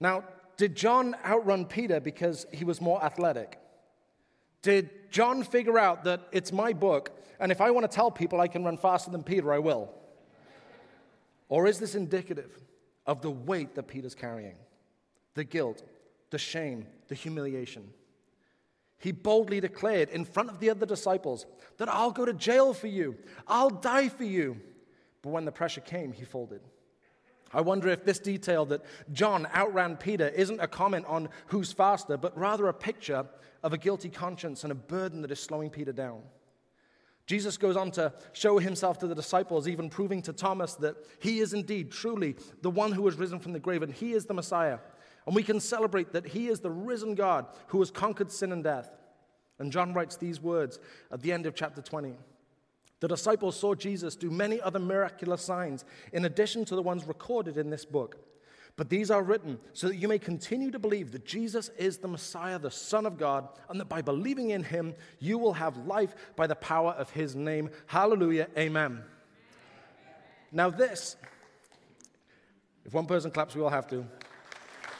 Now, 0.00 0.24
did 0.56 0.74
John 0.74 1.14
outrun 1.24 1.64
Peter 1.64 2.00
because 2.00 2.46
he 2.52 2.64
was 2.64 2.80
more 2.80 3.02
athletic? 3.02 3.58
Did 4.62 5.10
John 5.10 5.42
figure 5.42 5.78
out 5.78 6.04
that 6.04 6.28
it's 6.32 6.52
my 6.52 6.72
book, 6.72 7.10
and 7.40 7.52
if 7.52 7.60
I 7.60 7.70
want 7.70 7.90
to 7.90 7.94
tell 7.94 8.10
people 8.10 8.40
I 8.40 8.48
can 8.48 8.64
run 8.64 8.78
faster 8.78 9.10
than 9.10 9.22
Peter, 9.22 9.52
I 9.52 9.58
will? 9.58 9.92
Or 11.48 11.66
is 11.66 11.78
this 11.78 11.94
indicative 11.94 12.50
of 13.04 13.20
the 13.20 13.30
weight 13.30 13.74
that 13.74 13.88
Peter's 13.88 14.14
carrying? 14.14 14.54
The 15.34 15.44
guilt, 15.44 15.82
the 16.30 16.38
shame, 16.38 16.86
the 17.08 17.14
humiliation. 17.14 17.90
He 18.98 19.10
boldly 19.10 19.60
declared 19.60 20.10
in 20.10 20.24
front 20.24 20.48
of 20.48 20.60
the 20.60 20.70
other 20.70 20.86
disciples 20.86 21.44
that 21.78 21.88
I'll 21.88 22.12
go 22.12 22.24
to 22.24 22.32
jail 22.32 22.72
for 22.72 22.86
you, 22.86 23.16
I'll 23.48 23.70
die 23.70 24.08
for 24.08 24.24
you. 24.24 24.60
But 25.22 25.30
when 25.30 25.44
the 25.44 25.52
pressure 25.52 25.80
came, 25.80 26.12
he 26.12 26.24
folded. 26.24 26.62
I 27.52 27.60
wonder 27.60 27.88
if 27.88 28.04
this 28.04 28.18
detail 28.18 28.64
that 28.66 28.82
John 29.12 29.46
outran 29.54 29.96
Peter 29.96 30.28
isn't 30.28 30.60
a 30.60 30.66
comment 30.66 31.06
on 31.06 31.28
who's 31.46 31.72
faster, 31.72 32.16
but 32.16 32.36
rather 32.36 32.68
a 32.68 32.74
picture 32.74 33.26
of 33.62 33.72
a 33.72 33.78
guilty 33.78 34.08
conscience 34.08 34.64
and 34.64 34.72
a 34.72 34.76
burden 34.76 35.22
that 35.22 35.30
is 35.30 35.40
slowing 35.40 35.70
Peter 35.70 35.92
down. 35.92 36.22
Jesus 37.26 37.56
goes 37.56 37.76
on 37.76 37.90
to 37.92 38.12
show 38.32 38.58
himself 38.58 38.98
to 38.98 39.06
the 39.06 39.14
disciples, 39.14 39.68
even 39.68 39.88
proving 39.88 40.22
to 40.22 40.32
Thomas 40.32 40.74
that 40.74 40.96
he 41.20 41.38
is 41.38 41.54
indeed 41.54 41.92
truly 41.92 42.36
the 42.62 42.70
one 42.70 42.92
who 42.92 43.06
has 43.06 43.16
risen 43.16 43.38
from 43.38 43.52
the 43.52 43.60
grave 43.60 43.82
and 43.82 43.92
he 43.92 44.12
is 44.12 44.26
the 44.26 44.34
Messiah. 44.34 44.78
And 45.26 45.36
we 45.36 45.44
can 45.44 45.60
celebrate 45.60 46.12
that 46.12 46.26
he 46.26 46.48
is 46.48 46.60
the 46.60 46.70
risen 46.70 47.14
God 47.14 47.46
who 47.68 47.78
has 47.78 47.90
conquered 47.90 48.32
sin 48.32 48.50
and 48.50 48.64
death. 48.64 48.90
And 49.58 49.70
John 49.70 49.94
writes 49.94 50.16
these 50.16 50.40
words 50.40 50.80
at 51.12 51.22
the 51.22 51.32
end 51.32 51.46
of 51.46 51.54
chapter 51.54 51.80
20. 51.80 52.16
The 53.02 53.08
disciples 53.08 53.58
saw 53.58 53.74
Jesus 53.74 54.14
do 54.14 54.30
many 54.30 54.60
other 54.60 54.78
miraculous 54.78 55.42
signs 55.42 55.84
in 56.12 56.24
addition 56.24 56.64
to 56.66 56.76
the 56.76 56.82
ones 56.82 57.04
recorded 57.04 57.56
in 57.56 57.68
this 57.68 57.84
book. 57.84 58.16
But 58.76 58.90
these 58.90 59.10
are 59.10 59.24
written 59.24 59.58
so 59.72 59.88
that 59.88 59.96
you 59.96 60.06
may 60.06 60.20
continue 60.20 60.70
to 60.70 60.78
believe 60.78 61.10
that 61.10 61.26
Jesus 61.26 61.68
is 61.76 61.98
the 61.98 62.06
Messiah, 62.06 62.60
the 62.60 62.70
Son 62.70 63.04
of 63.04 63.18
God, 63.18 63.48
and 63.68 63.80
that 63.80 63.88
by 63.88 64.02
believing 64.02 64.50
in 64.50 64.62
him, 64.62 64.94
you 65.18 65.36
will 65.36 65.54
have 65.54 65.78
life 65.78 66.14
by 66.36 66.46
the 66.46 66.54
power 66.54 66.92
of 66.92 67.10
his 67.10 67.34
name. 67.34 67.70
Hallelujah. 67.86 68.46
Amen. 68.56 69.02
Now, 70.52 70.70
this, 70.70 71.16
if 72.84 72.94
one 72.94 73.06
person 73.06 73.32
claps, 73.32 73.56
we 73.56 73.62
all 73.62 73.68
have 73.68 73.88
to. 73.88 74.06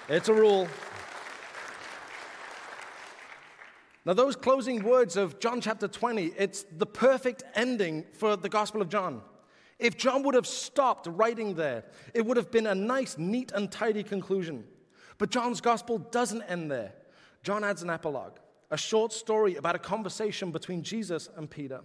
It's 0.08 0.28
a 0.28 0.34
rule. 0.34 0.66
Now, 4.04 4.14
those 4.14 4.34
closing 4.34 4.82
words 4.82 5.16
of 5.16 5.38
John 5.38 5.60
chapter 5.60 5.86
20, 5.86 6.32
it's 6.36 6.64
the 6.76 6.86
perfect 6.86 7.44
ending 7.54 8.04
for 8.12 8.36
the 8.36 8.48
Gospel 8.48 8.82
of 8.82 8.88
John. 8.88 9.22
If 9.78 9.96
John 9.96 10.22
would 10.24 10.34
have 10.34 10.46
stopped 10.46 11.06
writing 11.08 11.54
there, 11.54 11.84
it 12.12 12.26
would 12.26 12.36
have 12.36 12.50
been 12.50 12.66
a 12.66 12.74
nice, 12.74 13.16
neat, 13.16 13.52
and 13.52 13.70
tidy 13.70 14.02
conclusion. 14.02 14.64
But 15.18 15.30
John's 15.30 15.60
Gospel 15.60 15.98
doesn't 15.98 16.42
end 16.42 16.70
there. 16.70 16.92
John 17.44 17.62
adds 17.62 17.82
an 17.82 17.90
epilogue, 17.90 18.38
a 18.70 18.76
short 18.76 19.12
story 19.12 19.56
about 19.56 19.76
a 19.76 19.80
conversation 19.80 20.50
between 20.50 20.82
Jesus 20.82 21.28
and 21.36 21.48
Peter. 21.48 21.80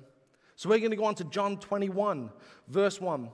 So 0.56 0.70
we're 0.70 0.80
going 0.80 0.92
to 0.92 0.98
go 0.98 1.06
on 1.06 1.16
to 1.16 1.24
John 1.24 1.58
21, 1.58 2.32
verse 2.68 3.00
1. 3.00 3.30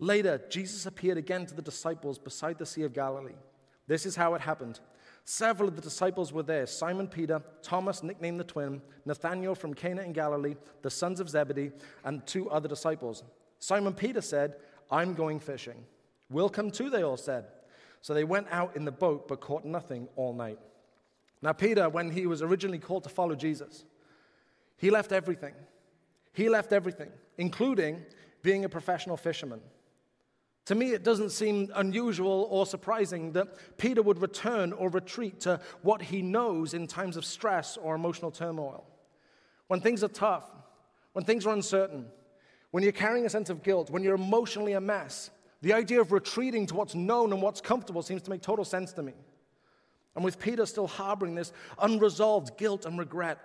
Later, 0.00 0.40
Jesus 0.48 0.86
appeared 0.86 1.18
again 1.18 1.46
to 1.46 1.54
the 1.54 1.62
disciples 1.62 2.18
beside 2.18 2.58
the 2.58 2.66
Sea 2.66 2.82
of 2.82 2.92
Galilee. 2.92 3.34
This 3.86 4.06
is 4.06 4.16
how 4.16 4.34
it 4.34 4.40
happened. 4.40 4.80
Several 5.24 5.68
of 5.68 5.76
the 5.76 5.82
disciples 5.82 6.32
were 6.32 6.42
there 6.42 6.66
Simon 6.66 7.06
Peter, 7.06 7.42
Thomas, 7.62 8.02
nicknamed 8.02 8.40
the 8.40 8.44
twin, 8.44 8.82
Nathanael 9.04 9.54
from 9.54 9.74
Cana 9.74 10.02
in 10.02 10.12
Galilee, 10.12 10.56
the 10.82 10.90
sons 10.90 11.20
of 11.20 11.28
Zebedee, 11.28 11.72
and 12.04 12.26
two 12.26 12.50
other 12.50 12.68
disciples. 12.68 13.22
Simon 13.58 13.94
Peter 13.94 14.20
said, 14.20 14.56
I'm 14.90 15.14
going 15.14 15.38
fishing. 15.38 15.84
We'll 16.30 16.48
come 16.48 16.70
too, 16.70 16.90
they 16.90 17.02
all 17.02 17.16
said. 17.16 17.46
So 18.00 18.14
they 18.14 18.24
went 18.24 18.46
out 18.50 18.76
in 18.76 18.84
the 18.84 18.92
boat 18.92 19.28
but 19.28 19.40
caught 19.40 19.64
nothing 19.64 20.08
all 20.16 20.32
night. 20.32 20.58
Now, 21.42 21.52
Peter, 21.52 21.88
when 21.88 22.10
he 22.10 22.26
was 22.26 22.42
originally 22.42 22.78
called 22.78 23.04
to 23.04 23.08
follow 23.08 23.34
Jesus, 23.34 23.84
he 24.76 24.90
left 24.90 25.12
everything. 25.12 25.54
He 26.32 26.48
left 26.48 26.72
everything, 26.72 27.10
including 27.38 28.02
being 28.42 28.64
a 28.64 28.68
professional 28.68 29.16
fisherman. 29.16 29.60
To 30.66 30.74
me, 30.74 30.92
it 30.92 31.02
doesn't 31.02 31.30
seem 31.30 31.70
unusual 31.74 32.46
or 32.50 32.66
surprising 32.66 33.32
that 33.32 33.48
Peter 33.78 34.02
would 34.02 34.20
return 34.20 34.72
or 34.72 34.88
retreat 34.90 35.40
to 35.40 35.60
what 35.82 36.02
he 36.02 36.22
knows 36.22 36.74
in 36.74 36.86
times 36.86 37.16
of 37.16 37.24
stress 37.24 37.76
or 37.76 37.94
emotional 37.94 38.30
turmoil. 38.30 38.86
When 39.68 39.80
things 39.80 40.04
are 40.04 40.08
tough, 40.08 40.44
when 41.12 41.24
things 41.24 41.46
are 41.46 41.54
uncertain, 41.54 42.06
when 42.70 42.82
you're 42.82 42.92
carrying 42.92 43.26
a 43.26 43.30
sense 43.30 43.50
of 43.50 43.62
guilt, 43.62 43.90
when 43.90 44.02
you're 44.02 44.14
emotionally 44.14 44.74
a 44.74 44.80
mess, 44.80 45.30
the 45.62 45.72
idea 45.72 46.00
of 46.00 46.12
retreating 46.12 46.66
to 46.66 46.74
what's 46.74 46.94
known 46.94 47.32
and 47.32 47.42
what's 47.42 47.60
comfortable 47.60 48.02
seems 48.02 48.22
to 48.22 48.30
make 48.30 48.42
total 48.42 48.64
sense 48.64 48.92
to 48.92 49.02
me. 49.02 49.12
And 50.14 50.24
with 50.24 50.38
Peter 50.38 50.66
still 50.66 50.86
harboring 50.86 51.34
this 51.34 51.52
unresolved 51.80 52.56
guilt 52.58 52.86
and 52.86 52.98
regret, 52.98 53.38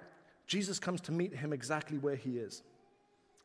Jesus 0.48 0.80
comes 0.80 1.02
to 1.02 1.12
meet 1.12 1.34
him 1.34 1.54
exactly 1.54 1.98
where 1.98 2.16
he 2.16 2.38
is. 2.38 2.64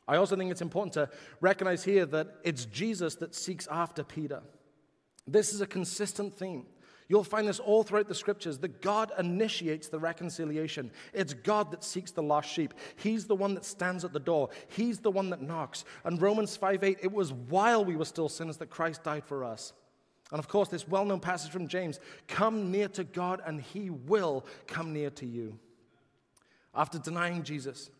I 0.07 0.17
also 0.17 0.35
think 0.35 0.51
it's 0.51 0.61
important 0.61 0.93
to 0.93 1.09
recognize 1.39 1.83
here 1.83 2.05
that 2.07 2.35
it's 2.43 2.65
Jesus 2.65 3.15
that 3.15 3.35
seeks 3.35 3.67
after 3.69 4.03
Peter. 4.03 4.41
This 5.27 5.53
is 5.53 5.61
a 5.61 5.67
consistent 5.67 6.33
theme. 6.33 6.65
You'll 7.07 7.25
find 7.25 7.45
this 7.45 7.59
all 7.59 7.83
throughout 7.83 8.07
the 8.07 8.15
scriptures 8.15 8.57
that 8.59 8.81
God 8.81 9.11
initiates 9.19 9.89
the 9.89 9.99
reconciliation. 9.99 10.91
It's 11.13 11.33
God 11.33 11.71
that 11.71 11.83
seeks 11.83 12.11
the 12.11 12.23
lost 12.23 12.49
sheep. 12.49 12.73
He's 12.95 13.25
the 13.25 13.35
one 13.35 13.53
that 13.55 13.65
stands 13.65 14.05
at 14.05 14.13
the 14.13 14.19
door. 14.19 14.49
He's 14.69 14.99
the 14.99 15.11
one 15.11 15.29
that 15.31 15.41
knocks. 15.41 15.83
And 16.05 16.21
Romans 16.21 16.55
5 16.55 16.85
8, 16.85 16.99
it 17.03 17.11
was 17.11 17.33
while 17.33 17.83
we 17.83 17.97
were 17.97 18.05
still 18.05 18.29
sinners 18.29 18.55
that 18.57 18.69
Christ 18.69 19.03
died 19.03 19.25
for 19.25 19.43
us. 19.43 19.73
And 20.31 20.39
of 20.39 20.47
course, 20.47 20.69
this 20.69 20.87
well 20.87 21.03
known 21.03 21.19
passage 21.19 21.51
from 21.51 21.67
James 21.67 21.99
come 22.29 22.71
near 22.71 22.87
to 22.87 23.03
God, 23.03 23.41
and 23.45 23.61
he 23.61 23.89
will 23.89 24.45
come 24.65 24.93
near 24.93 25.09
to 25.09 25.25
you. 25.25 25.59
After 26.73 26.97
denying 26.97 27.43
Jesus, 27.43 27.91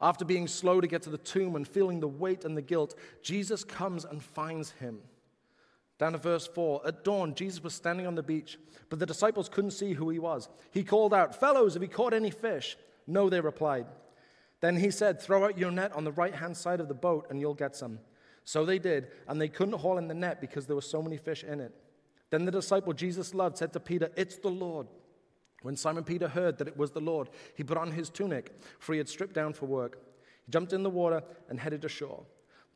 after 0.00 0.24
being 0.24 0.46
slow 0.46 0.80
to 0.80 0.86
get 0.86 1.02
to 1.02 1.10
the 1.10 1.18
tomb 1.18 1.56
and 1.56 1.66
feeling 1.66 2.00
the 2.00 2.08
weight 2.08 2.44
and 2.44 2.56
the 2.56 2.62
guilt, 2.62 2.94
Jesus 3.22 3.64
comes 3.64 4.04
and 4.04 4.22
finds 4.22 4.72
him. 4.72 5.00
Down 5.98 6.12
to 6.12 6.18
verse 6.18 6.46
4. 6.46 6.86
At 6.86 7.04
dawn, 7.04 7.34
Jesus 7.34 7.62
was 7.62 7.74
standing 7.74 8.06
on 8.06 8.14
the 8.14 8.22
beach, 8.22 8.58
but 8.90 8.98
the 8.98 9.06
disciples 9.06 9.48
couldn't 9.48 9.70
see 9.70 9.94
who 9.94 10.10
he 10.10 10.18
was. 10.18 10.48
He 10.70 10.84
called 10.84 11.14
out, 11.14 11.38
Fellows, 11.38 11.74
have 11.74 11.82
you 11.82 11.88
caught 11.88 12.12
any 12.12 12.30
fish? 12.30 12.76
No, 13.06 13.30
they 13.30 13.40
replied. 13.40 13.86
Then 14.60 14.76
he 14.76 14.90
said, 14.90 15.20
Throw 15.20 15.44
out 15.44 15.58
your 15.58 15.70
net 15.70 15.92
on 15.92 16.04
the 16.04 16.12
right 16.12 16.34
hand 16.34 16.56
side 16.56 16.80
of 16.80 16.88
the 16.88 16.94
boat, 16.94 17.26
and 17.30 17.40
you'll 17.40 17.54
get 17.54 17.76
some. 17.76 17.98
So 18.44 18.64
they 18.64 18.78
did, 18.78 19.08
and 19.26 19.40
they 19.40 19.48
couldn't 19.48 19.78
haul 19.78 19.98
in 19.98 20.08
the 20.08 20.14
net 20.14 20.40
because 20.40 20.66
there 20.66 20.76
were 20.76 20.82
so 20.82 21.02
many 21.02 21.16
fish 21.16 21.44
in 21.44 21.60
it. 21.60 21.72
Then 22.30 22.44
the 22.44 22.52
disciple 22.52 22.92
Jesus 22.92 23.34
loved 23.34 23.56
said 23.58 23.72
to 23.72 23.80
Peter, 23.80 24.10
It's 24.16 24.36
the 24.36 24.48
Lord. 24.48 24.86
When 25.66 25.74
Simon 25.74 26.04
Peter 26.04 26.28
heard 26.28 26.58
that 26.58 26.68
it 26.68 26.76
was 26.76 26.92
the 26.92 27.00
Lord, 27.00 27.28
he 27.56 27.64
put 27.64 27.76
on 27.76 27.90
his 27.90 28.08
tunic, 28.08 28.52
for 28.78 28.92
he 28.92 28.98
had 28.98 29.08
stripped 29.08 29.34
down 29.34 29.52
for 29.52 29.66
work. 29.66 29.98
He 30.44 30.52
jumped 30.52 30.72
in 30.72 30.84
the 30.84 30.90
water 30.90 31.24
and 31.48 31.58
headed 31.58 31.84
ashore. 31.84 32.22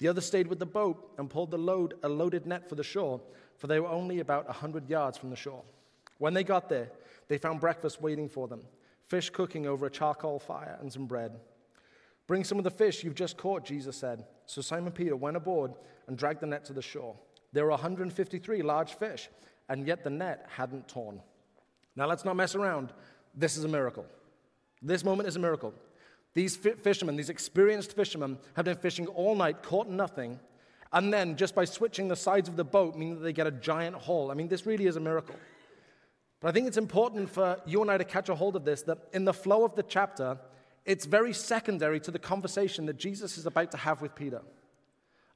The 0.01 0.09
other 0.09 0.21
stayed 0.21 0.49
with 0.49 0.59
the 0.59 0.67
boat 0.67 1.13
and 1.17 1.31
pulled 1.31 1.53
the 1.53 1.57
load, 1.57 1.95
a 2.03 2.09
loaded 2.09 2.47
net 2.47 2.69
for 2.69 2.75
the 2.75 2.83
shore, 2.83 3.21
for 3.59 3.69
they 3.69 3.79
were 3.79 3.87
only 3.87 4.19
about 4.19 4.47
a 4.49 4.53
hundred 4.53 4.91
yards 4.91 5.17
from 5.17 5.31
the 5.31 5.37
shore. 5.37 5.63
When 6.19 6.35
they 6.35 6.43
got 6.43 6.69
there, 6.69 6.91
they 7.29 7.39
found 7.39 7.61
breakfast 7.61 8.03
waiting 8.03 8.29
for 8.29 8.49
them 8.49 8.63
fish 9.07 9.31
cooking 9.31 9.69
over 9.69 9.87
a 9.87 9.91
charcoal 9.91 10.41
fire 10.41 10.77
and 10.81 10.93
some 10.93 11.07
bread. 11.07 11.39
Bring 12.27 12.43
some 12.43 12.59
of 12.59 12.65
the 12.65 12.73
fish 12.73 13.05
you've 13.05 13.15
just 13.15 13.37
caught, 13.37 13.65
Jesus 13.65 13.97
said. 13.97 14.25
So 14.47 14.63
Simon 14.63 14.93
Peter 14.93 15.15
went 15.15 15.37
aboard 15.37 15.75
and 16.09 16.19
dragged 16.19 16.41
the 16.41 16.47
net 16.49 16.65
to 16.65 16.73
the 16.73 16.83
shore. 16.83 17.15
There 17.53 17.67
were 17.67 17.71
153 17.71 18.63
large 18.63 18.95
fish, 18.95 19.29
and 19.69 19.87
yet 19.87 20.03
the 20.03 20.11
net 20.11 20.49
hadn't 20.57 20.89
torn. 20.89 21.21
Now 22.01 22.07
let's 22.07 22.25
not 22.25 22.35
mess 22.35 22.55
around. 22.55 22.95
This 23.35 23.59
is 23.59 23.65
a 23.65 23.69
miracle. 23.69 24.07
This 24.81 25.05
moment 25.05 25.29
is 25.29 25.37
a 25.37 25.39
miracle. 25.39 25.75
These 26.33 26.57
fishermen, 26.57 27.15
these 27.15 27.29
experienced 27.29 27.95
fishermen, 27.95 28.39
have 28.55 28.65
been 28.65 28.79
fishing 28.79 29.07
all 29.09 29.35
night, 29.35 29.63
caught 29.63 29.87
nothing, 29.87 30.41
and 30.95 31.13
then 31.13 31.37
just 31.37 31.55
by 31.55 31.67
switching 31.67 32.09
the 32.09 32.17
sides 32.17 32.49
of 32.49 32.57
the 32.57 32.65
boat, 32.65 32.97
meaning 32.97 33.17
that 33.17 33.21
they 33.21 33.35
get 33.35 33.47
a 33.47 33.51
giant 33.51 33.97
haul. 33.97 34.31
I 34.31 34.35
mean, 34.35 34.49
this 34.49 34.65
really 34.65 34.87
is 34.87 34.97
a 34.97 35.01
miracle. 35.01 35.35
But 36.41 36.49
I 36.49 36.53
think 36.53 36.69
it's 36.69 36.79
important 36.79 37.29
for 37.29 37.61
you 37.67 37.83
and 37.83 37.91
I 37.91 37.99
to 37.99 38.05
catch 38.05 38.31
a 38.31 38.35
hold 38.35 38.57
of 38.57 38.65
this 38.65 38.81
that 38.85 38.97
in 39.13 39.27
the 39.27 39.35
flow 39.35 39.67
of 39.67 39.75
the 39.75 39.83
chapter, 39.83 40.39
it's 40.87 41.05
very 41.05 41.35
secondary 41.35 42.01
to 42.01 42.11
the 42.11 42.19
conversation 42.19 42.87
that 42.87 42.97
Jesus 42.97 43.37
is 43.37 43.45
about 43.45 43.73
to 43.73 43.77
have 43.77 44.01
with 44.01 44.15
Peter. 44.15 44.41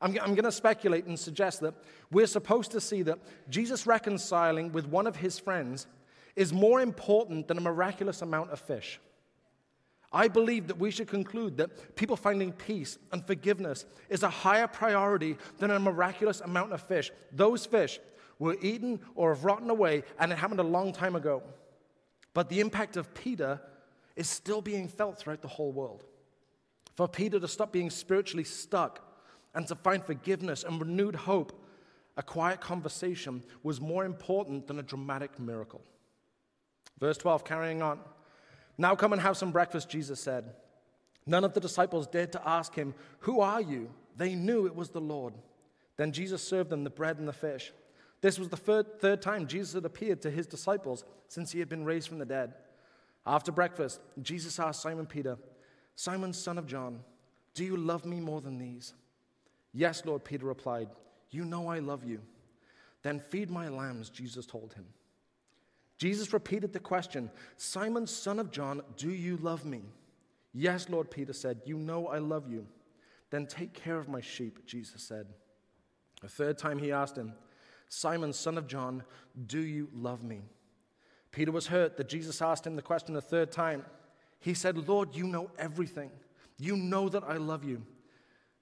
I'm, 0.00 0.12
I'm 0.12 0.34
going 0.34 0.44
to 0.44 0.52
speculate 0.52 1.04
and 1.04 1.20
suggest 1.20 1.60
that 1.60 1.74
we're 2.10 2.26
supposed 2.26 2.70
to 2.70 2.80
see 2.80 3.02
that 3.02 3.18
Jesus 3.50 3.86
reconciling 3.86 4.72
with 4.72 4.86
one 4.86 5.06
of 5.06 5.16
his 5.16 5.38
friends 5.38 5.86
is 6.36 6.52
more 6.52 6.80
important 6.80 7.48
than 7.48 7.58
a 7.58 7.60
miraculous 7.60 8.22
amount 8.22 8.50
of 8.50 8.60
fish. 8.60 9.00
I 10.12 10.28
believe 10.28 10.68
that 10.68 10.78
we 10.78 10.92
should 10.92 11.08
conclude 11.08 11.56
that 11.56 11.96
people 11.96 12.16
finding 12.16 12.52
peace 12.52 12.98
and 13.10 13.26
forgiveness 13.26 13.84
is 14.08 14.22
a 14.22 14.30
higher 14.30 14.68
priority 14.68 15.36
than 15.58 15.72
a 15.72 15.80
miraculous 15.80 16.40
amount 16.40 16.72
of 16.72 16.80
fish. 16.80 17.10
Those 17.32 17.66
fish 17.66 17.98
were 18.38 18.56
eaten 18.62 19.00
or 19.16 19.34
have 19.34 19.44
rotten 19.44 19.70
away, 19.70 20.04
and 20.20 20.30
it 20.30 20.38
happened 20.38 20.60
a 20.60 20.64
long 20.64 20.92
time 20.92 21.16
ago. 21.16 21.42
But 22.32 22.48
the 22.48 22.60
impact 22.60 22.96
of 22.96 23.12
Peter 23.12 23.60
is 24.14 24.28
still 24.28 24.62
being 24.62 24.86
felt 24.86 25.18
throughout 25.18 25.42
the 25.42 25.48
whole 25.48 25.72
world. 25.72 26.04
For 26.94 27.08
Peter 27.08 27.40
to 27.40 27.48
stop 27.48 27.72
being 27.72 27.90
spiritually 27.90 28.44
stuck 28.44 29.00
and 29.54 29.66
to 29.66 29.74
find 29.74 30.04
forgiveness 30.04 30.62
and 30.62 30.80
renewed 30.80 31.16
hope, 31.16 31.60
a 32.16 32.22
quiet 32.22 32.60
conversation 32.60 33.42
was 33.64 33.80
more 33.80 34.04
important 34.04 34.68
than 34.68 34.78
a 34.78 34.82
dramatic 34.82 35.40
miracle. 35.40 35.82
Verse 36.98 37.18
12, 37.18 37.44
carrying 37.44 37.82
on. 37.82 38.00
Now 38.78 38.94
come 38.94 39.12
and 39.12 39.22
have 39.22 39.36
some 39.36 39.52
breakfast, 39.52 39.88
Jesus 39.88 40.20
said. 40.20 40.52
None 41.26 41.44
of 41.44 41.54
the 41.54 41.60
disciples 41.60 42.06
dared 42.06 42.32
to 42.32 42.48
ask 42.48 42.74
him, 42.74 42.94
Who 43.20 43.40
are 43.40 43.60
you? 43.60 43.90
They 44.16 44.34
knew 44.34 44.66
it 44.66 44.76
was 44.76 44.90
the 44.90 45.00
Lord. 45.00 45.34
Then 45.96 46.12
Jesus 46.12 46.46
served 46.46 46.70
them 46.70 46.84
the 46.84 46.90
bread 46.90 47.18
and 47.18 47.28
the 47.28 47.32
fish. 47.32 47.72
This 48.20 48.38
was 48.38 48.48
the 48.48 48.56
third, 48.56 49.00
third 49.00 49.22
time 49.22 49.46
Jesus 49.46 49.74
had 49.74 49.84
appeared 49.84 50.22
to 50.22 50.30
his 50.30 50.46
disciples 50.46 51.04
since 51.28 51.52
he 51.52 51.58
had 51.58 51.68
been 51.68 51.84
raised 51.84 52.08
from 52.08 52.18
the 52.18 52.24
dead. 52.24 52.54
After 53.26 53.52
breakfast, 53.52 54.00
Jesus 54.22 54.58
asked 54.58 54.82
Simon 54.82 55.06
Peter, 55.06 55.38
Simon, 55.94 56.32
son 56.32 56.58
of 56.58 56.66
John, 56.66 57.00
do 57.54 57.64
you 57.64 57.76
love 57.76 58.04
me 58.04 58.20
more 58.20 58.40
than 58.40 58.58
these? 58.58 58.94
Yes, 59.72 60.04
Lord, 60.04 60.24
Peter 60.24 60.46
replied, 60.46 60.88
You 61.30 61.44
know 61.44 61.68
I 61.68 61.78
love 61.78 62.04
you. 62.04 62.20
Then 63.02 63.20
feed 63.20 63.50
my 63.50 63.68
lambs, 63.68 64.10
Jesus 64.10 64.46
told 64.46 64.72
him. 64.74 64.86
Jesus 66.04 66.34
repeated 66.34 66.74
the 66.74 66.80
question 66.80 67.30
Simon, 67.56 68.06
son 68.06 68.38
of 68.38 68.50
John, 68.50 68.82
do 68.98 69.08
you 69.08 69.38
love 69.38 69.64
me? 69.64 69.84
Yes, 70.52 70.90
Lord, 70.90 71.10
Peter 71.10 71.32
said, 71.32 71.62
You 71.64 71.78
know 71.78 72.08
I 72.08 72.18
love 72.18 72.46
you. 72.46 72.66
Then 73.30 73.46
take 73.46 73.72
care 73.72 73.98
of 73.98 74.06
my 74.06 74.20
sheep, 74.20 74.66
Jesus 74.66 75.02
said. 75.02 75.28
A 76.22 76.28
third 76.28 76.58
time 76.58 76.76
he 76.76 76.92
asked 76.92 77.16
him, 77.16 77.32
Simon, 77.88 78.34
son 78.34 78.58
of 78.58 78.66
John, 78.66 79.02
do 79.46 79.60
you 79.60 79.88
love 79.94 80.22
me? 80.22 80.42
Peter 81.32 81.50
was 81.50 81.68
hurt 81.68 81.96
that 81.96 82.10
Jesus 82.10 82.42
asked 82.42 82.66
him 82.66 82.76
the 82.76 82.82
question 82.82 83.16
a 83.16 83.20
third 83.22 83.50
time. 83.50 83.82
He 84.40 84.52
said, 84.52 84.86
Lord, 84.86 85.16
you 85.16 85.26
know 85.26 85.48
everything. 85.58 86.10
You 86.58 86.76
know 86.76 87.08
that 87.08 87.24
I 87.24 87.38
love 87.38 87.64
you. 87.64 87.80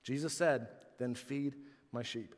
Jesus 0.04 0.32
said, 0.32 0.68
Then 0.96 1.16
feed 1.16 1.56
my 1.90 2.04
sheep. 2.04 2.36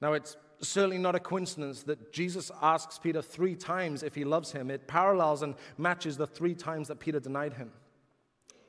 Now, 0.00 0.14
it's 0.14 0.38
certainly 0.60 0.98
not 0.98 1.14
a 1.14 1.20
coincidence 1.20 1.82
that 1.84 2.12
Jesus 2.12 2.50
asks 2.60 2.98
Peter 2.98 3.22
three 3.22 3.54
times 3.54 4.02
if 4.02 4.14
he 4.14 4.24
loves 4.24 4.52
him. 4.52 4.70
It 4.70 4.86
parallels 4.86 5.42
and 5.42 5.54
matches 5.78 6.16
the 6.16 6.26
three 6.26 6.54
times 6.54 6.88
that 6.88 7.00
Peter 7.00 7.20
denied 7.20 7.54
him. 7.54 7.70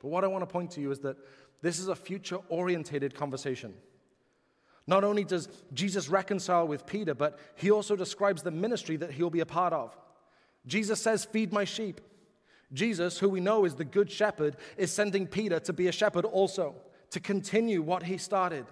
But 0.00 0.08
what 0.08 0.24
I 0.24 0.26
want 0.26 0.42
to 0.42 0.46
point 0.46 0.70
to 0.72 0.80
you 0.80 0.90
is 0.90 1.00
that 1.00 1.16
this 1.60 1.78
is 1.78 1.88
a 1.88 1.94
future 1.94 2.38
orientated 2.48 3.14
conversation. 3.14 3.74
Not 4.86 5.04
only 5.04 5.22
does 5.22 5.48
Jesus 5.72 6.08
reconcile 6.08 6.66
with 6.66 6.86
Peter, 6.86 7.14
but 7.14 7.38
he 7.54 7.70
also 7.70 7.94
describes 7.94 8.42
the 8.42 8.50
ministry 8.50 8.96
that 8.96 9.12
he'll 9.12 9.30
be 9.30 9.40
a 9.40 9.46
part 9.46 9.72
of. 9.72 9.96
Jesus 10.66 11.00
says, 11.00 11.24
Feed 11.24 11.52
my 11.52 11.64
sheep. 11.64 12.00
Jesus, 12.72 13.18
who 13.18 13.28
we 13.28 13.40
know 13.40 13.64
is 13.64 13.74
the 13.74 13.84
good 13.84 14.10
shepherd, 14.10 14.56
is 14.76 14.90
sending 14.90 15.26
Peter 15.26 15.60
to 15.60 15.72
be 15.72 15.88
a 15.88 15.92
shepherd 15.92 16.24
also, 16.24 16.74
to 17.10 17.20
continue 17.20 17.82
what 17.82 18.02
he 18.02 18.16
started. 18.16 18.64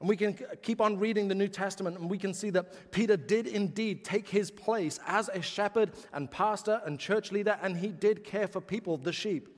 And 0.00 0.08
we 0.08 0.16
can 0.16 0.38
keep 0.62 0.80
on 0.80 0.98
reading 0.98 1.26
the 1.28 1.34
New 1.34 1.48
Testament 1.48 1.98
and 1.98 2.10
we 2.10 2.18
can 2.18 2.34
see 2.34 2.50
that 2.50 2.90
Peter 2.92 3.16
did 3.16 3.46
indeed 3.46 4.04
take 4.04 4.28
his 4.28 4.50
place 4.50 5.00
as 5.06 5.30
a 5.30 5.40
shepherd 5.40 5.92
and 6.12 6.30
pastor 6.30 6.82
and 6.84 6.98
church 6.98 7.32
leader, 7.32 7.58
and 7.62 7.76
he 7.76 7.88
did 7.88 8.22
care 8.22 8.46
for 8.46 8.60
people, 8.60 8.98
the 8.98 9.12
sheep. 9.12 9.48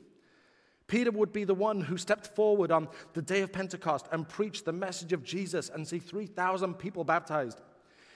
Peter 0.87 1.11
would 1.11 1.33
be 1.33 1.45
the 1.45 1.55
one 1.55 1.83
who 1.83 1.99
stepped 1.99 2.35
forward 2.35 2.71
on 2.71 2.89
the 3.13 3.21
day 3.21 3.43
of 3.43 3.53
Pentecost 3.53 4.07
and 4.11 4.29
preached 4.29 4.65
the 4.65 4.73
message 4.73 5.13
of 5.13 5.23
Jesus 5.23 5.69
and 5.69 5.87
see 5.87 5.99
3,000 5.99 6.75
people 6.75 7.05
baptized. 7.05 7.61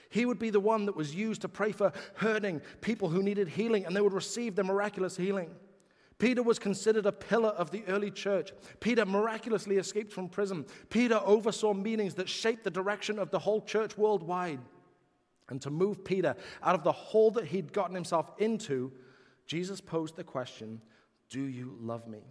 He 0.09 0.25
would 0.25 0.39
be 0.39 0.49
the 0.49 0.59
one 0.59 0.85
that 0.85 0.95
was 0.95 1.13
used 1.13 1.41
to 1.41 1.49
pray 1.49 1.71
for 1.71 1.91
hurting 2.15 2.61
people 2.81 3.09
who 3.09 3.21
needed 3.21 3.47
healing 3.47 3.85
and 3.85 3.95
they 3.95 4.01
would 4.01 4.13
receive 4.13 4.55
the 4.55 4.63
miraculous 4.63 5.17
healing. 5.17 5.51
Peter 6.17 6.43
was 6.43 6.59
considered 6.59 7.05
a 7.05 7.11
pillar 7.11 7.49
of 7.49 7.71
the 7.71 7.83
early 7.87 8.11
church. 8.11 8.51
Peter 8.79 9.05
miraculously 9.05 9.77
escaped 9.77 10.11
from 10.11 10.29
prison. 10.29 10.65
Peter 10.89 11.19
oversaw 11.25 11.73
meetings 11.73 12.13
that 12.15 12.29
shaped 12.29 12.63
the 12.63 12.69
direction 12.69 13.19
of 13.19 13.31
the 13.31 13.39
whole 13.39 13.61
church 13.61 13.97
worldwide. 13.97 14.59
And 15.49 15.61
to 15.61 15.69
move 15.69 16.03
Peter 16.05 16.35
out 16.61 16.75
of 16.75 16.83
the 16.83 16.91
hole 16.91 17.31
that 17.31 17.45
he'd 17.45 17.73
gotten 17.73 17.95
himself 17.95 18.31
into, 18.37 18.91
Jesus 19.45 19.81
posed 19.81 20.15
the 20.15 20.23
question 20.23 20.81
Do 21.29 21.41
you 21.41 21.77
love 21.81 22.07
me? 22.07 22.21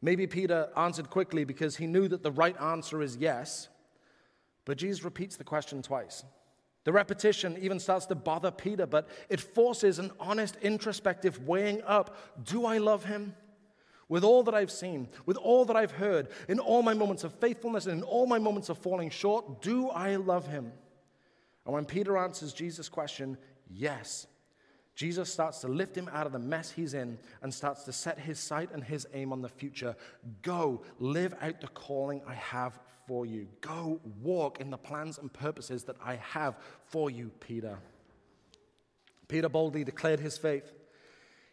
Maybe 0.00 0.26
Peter 0.26 0.68
answered 0.76 1.10
quickly 1.10 1.44
because 1.44 1.76
he 1.76 1.86
knew 1.86 2.08
that 2.08 2.22
the 2.22 2.32
right 2.32 2.60
answer 2.60 3.02
is 3.02 3.16
yes. 3.16 3.68
But 4.64 4.78
Jesus 4.78 5.04
repeats 5.04 5.36
the 5.36 5.44
question 5.44 5.82
twice. 5.82 6.24
The 6.84 6.92
repetition 6.92 7.56
even 7.60 7.78
starts 7.78 8.06
to 8.06 8.14
bother 8.14 8.50
Peter, 8.50 8.86
but 8.86 9.08
it 9.28 9.40
forces 9.40 9.98
an 9.98 10.10
honest, 10.18 10.56
introspective 10.62 11.46
weighing 11.46 11.82
up. 11.82 12.16
Do 12.44 12.66
I 12.66 12.78
love 12.78 13.04
him? 13.04 13.34
With 14.08 14.24
all 14.24 14.42
that 14.42 14.54
I've 14.54 14.70
seen, 14.70 15.08
with 15.24 15.36
all 15.36 15.64
that 15.64 15.76
I've 15.76 15.92
heard, 15.92 16.28
in 16.48 16.58
all 16.58 16.82
my 16.82 16.92
moments 16.92 17.24
of 17.24 17.32
faithfulness 17.34 17.86
and 17.86 17.98
in 17.98 18.02
all 18.02 18.26
my 18.26 18.38
moments 18.38 18.68
of 18.68 18.78
falling 18.78 19.10
short, 19.10 19.62
do 19.62 19.88
I 19.88 20.16
love 20.16 20.46
him? 20.46 20.72
And 21.64 21.72
when 21.72 21.84
Peter 21.84 22.18
answers 22.18 22.52
Jesus' 22.52 22.88
question, 22.88 23.38
yes, 23.70 24.26
Jesus 24.94 25.32
starts 25.32 25.60
to 25.60 25.68
lift 25.68 25.96
him 25.96 26.10
out 26.12 26.26
of 26.26 26.32
the 26.32 26.38
mess 26.38 26.70
he's 26.70 26.94
in 26.94 27.18
and 27.42 27.52
starts 27.52 27.84
to 27.84 27.92
set 27.92 28.18
his 28.18 28.38
sight 28.38 28.70
and 28.72 28.84
his 28.84 29.06
aim 29.14 29.32
on 29.32 29.40
the 29.40 29.48
future. 29.48 29.96
Go, 30.42 30.82
live 30.98 31.34
out 31.40 31.60
the 31.60 31.68
calling 31.68 32.20
I 32.26 32.34
have 32.34 32.78
for 33.06 33.24
you. 33.24 33.48
Go, 33.60 34.00
walk 34.22 34.60
in 34.60 34.70
the 34.70 34.76
plans 34.76 35.18
and 35.18 35.32
purposes 35.32 35.84
that 35.84 35.96
I 36.04 36.16
have 36.16 36.56
for 36.84 37.10
you, 37.10 37.30
Peter. 37.40 37.78
Peter 39.28 39.48
boldly 39.48 39.82
declared 39.82 40.20
his 40.20 40.36
faith. 40.36 40.72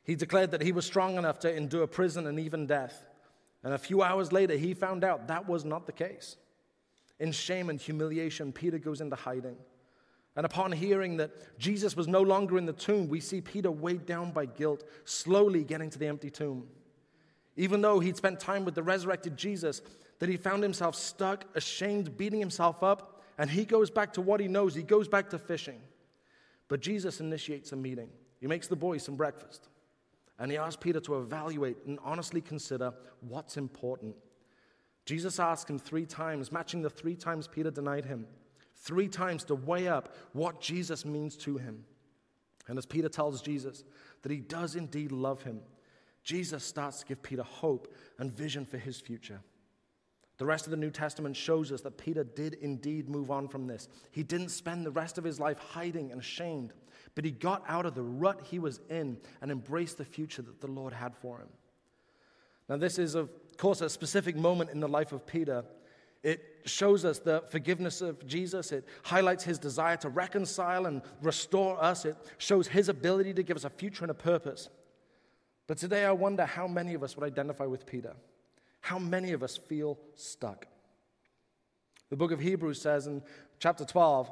He 0.04 0.16
declared 0.16 0.52
that 0.52 0.62
he 0.62 0.74
was 0.74 0.86
strong 0.86 1.18
enough 1.18 1.40
to 1.40 1.56
endure 1.56 1.88
prison 1.88 2.28
and 2.28 2.40
even 2.40 2.68
death. 2.68 3.06
And 3.64 3.74
a 3.74 3.78
few 3.78 4.02
hours 4.02 4.32
later, 4.32 4.58
he 4.58 4.74
found 4.74 5.04
out 5.04 5.28
that 5.28 5.48
was 5.48 5.64
not 5.64 5.86
the 5.86 5.92
case. 5.92 6.36
In 7.20 7.32
shame 7.32 7.70
and 7.70 7.80
humiliation, 7.80 8.52
Peter 8.52 8.80
goes 8.80 9.02
into 9.02 9.16
hiding. 9.16 9.58
And 10.40 10.46
upon 10.46 10.72
hearing 10.72 11.18
that 11.18 11.60
Jesus 11.60 11.98
was 11.98 12.08
no 12.08 12.22
longer 12.22 12.58
in 12.58 12.66
the 12.66 12.72
tomb, 12.72 13.10
we 13.10 13.20
see 13.20 13.42
Peter 13.42 13.70
weighed 13.70 14.06
down 14.06 14.32
by 14.32 14.46
guilt, 14.46 14.86
slowly 15.04 15.66
getting 15.66 15.90
to 15.90 16.00
the 16.00 16.08
empty 16.08 16.30
tomb. 16.30 16.66
Even 17.58 17.82
though 17.82 18.00
he'd 18.00 18.16
spent 18.16 18.40
time 18.40 18.64
with 18.64 18.74
the 18.74 18.82
resurrected 18.82 19.36
Jesus, 19.36 19.82
that 20.20 20.30
he 20.30 20.38
found 20.38 20.64
himself 20.64 20.96
stuck, 20.96 21.44
ashamed, 21.56 22.18
beating 22.18 22.40
himself 22.40 22.84
up, 22.84 23.22
and 23.38 23.50
he 23.50 23.66
goes 23.66 23.92
back 23.92 24.14
to 24.14 24.22
what 24.22 24.40
he 24.40 24.48
knows. 24.48 24.74
He 24.74 24.82
goes 24.82 25.10
back 25.10 25.30
to 25.32 25.38
fishing. 25.38 25.82
But 26.70 26.80
Jesus 26.80 27.20
initiates 27.20 27.74
a 27.74 27.76
meeting. 27.76 28.08
He 28.40 28.48
makes 28.48 28.68
the 28.68 28.78
boys 28.78 29.04
some 29.04 29.18
breakfast. 29.18 29.68
And 30.40 30.50
he 30.50 30.58
asks 30.58 30.82
Peter 30.82 31.02
to 31.02 31.20
evaluate 31.20 31.80
and 31.86 32.00
honestly 32.02 32.40
consider 32.40 32.94
what's 33.20 33.58
important. 33.58 34.16
Jesus 35.06 35.38
asked 35.38 35.70
him 35.70 35.80
three 35.80 36.06
times, 36.06 36.50
matching 36.50 36.82
the 36.82 36.90
three 36.90 37.18
times 37.18 37.46
Peter 37.46 37.72
denied 37.72 38.06
him 38.06 38.26
three 38.80 39.08
times 39.08 39.44
to 39.46 39.56
weigh 39.56 39.88
up 39.88 40.16
what 40.34 40.62
Jesus 40.62 41.06
means 41.06 41.36
to 41.38 41.58
him. 41.58 41.84
And 42.68 42.78
as 42.78 42.86
Peter 42.86 43.10
tells 43.10 43.42
Jesus 43.42 43.84
that 44.22 44.32
he 44.32 44.40
does 44.40 44.76
indeed 44.76 45.12
love 45.12 45.44
him, 45.44 45.62
Jesus 46.24 46.64
starts 46.64 47.00
to 47.00 47.06
give 47.06 47.24
Peter 47.24 47.44
hope 47.44 47.94
and 48.20 48.32
vision 48.32 48.66
for 48.66 48.78
his 48.78 49.00
future. 49.00 49.42
The 50.38 50.46
rest 50.46 50.66
of 50.66 50.72
the 50.72 50.78
New 50.78 50.92
Testament 50.92 51.36
shows 51.36 51.72
us 51.72 51.82
that 51.82 51.98
Peter 51.98 52.24
did 52.24 52.54
indeed 52.56 53.10
move 53.10 53.30
on 53.30 53.50
from 53.50 53.68
this. 53.68 53.90
He 54.12 54.24
didn't 54.24 54.50
spend 54.50 54.86
the 54.86 54.92
rest 54.92 55.18
of 55.18 55.24
his 55.24 55.40
life 55.40 55.60
hiding 55.60 56.12
and 56.12 56.22
ashamed, 56.22 56.72
but 57.14 57.26
he 57.26 57.32
got 57.32 57.64
out 57.68 57.86
of 57.86 57.94
the 57.94 58.04
rut 58.04 58.48
he 58.50 58.60
was 58.60 58.80
in 58.90 59.18
and 59.42 59.52
embraced 59.52 59.98
the 59.98 60.06
future 60.06 60.42
that 60.42 60.62
the 60.62 60.68
Lord 60.68 60.94
had 60.94 61.16
for 61.18 61.40
him. 61.40 61.50
Now, 62.70 62.78
this 62.78 63.00
is, 63.00 63.16
of 63.16 63.30
course, 63.58 63.82
a 63.82 63.90
specific 63.90 64.38
moment 64.38 64.70
in 64.70 64.80
the 64.80 64.88
life 64.88 65.12
of 65.12 65.26
Peter 65.26 65.66
it 66.24 66.42
shows 66.66 67.06
us 67.06 67.20
the 67.20 67.44
forgiveness 67.50 68.02
of 68.02 68.26
Jesus. 68.26 68.72
It 68.72 68.86
highlights 69.04 69.44
his 69.44 69.60
desire 69.60 69.98
to 69.98 70.10
reconcile 70.10 70.86
and 70.86 71.02
restore 71.22 71.82
us. 71.84 72.06
It 72.06 72.16
shows 72.38 72.68
his 72.68 72.90
ability 72.90 73.34
to 73.36 73.44
give 73.44 73.58
us 73.58 73.66
a 73.66 73.70
future 73.70 74.04
and 74.04 74.12
a 74.12 74.16
purpose. 74.16 74.70
But 75.68 75.78
today 75.78 76.06
I 76.06 76.12
wonder 76.12 76.46
how 76.46 76.68
many 76.68 76.94
of 76.94 77.04
us 77.04 77.16
would 77.16 77.26
identify 77.26 77.66
with 77.66 77.86
Peter. 77.86 78.16
How 78.82 78.98
many 78.98 79.34
of 79.34 79.44
us 79.44 79.58
feel 79.58 80.00
stuck? 80.16 80.68
The 82.10 82.16
book 82.16 82.32
of 82.32 82.40
Hebrews 82.40 82.82
says 82.82 83.08
in 83.08 83.22
chapter 83.60 83.86
12, 83.86 84.32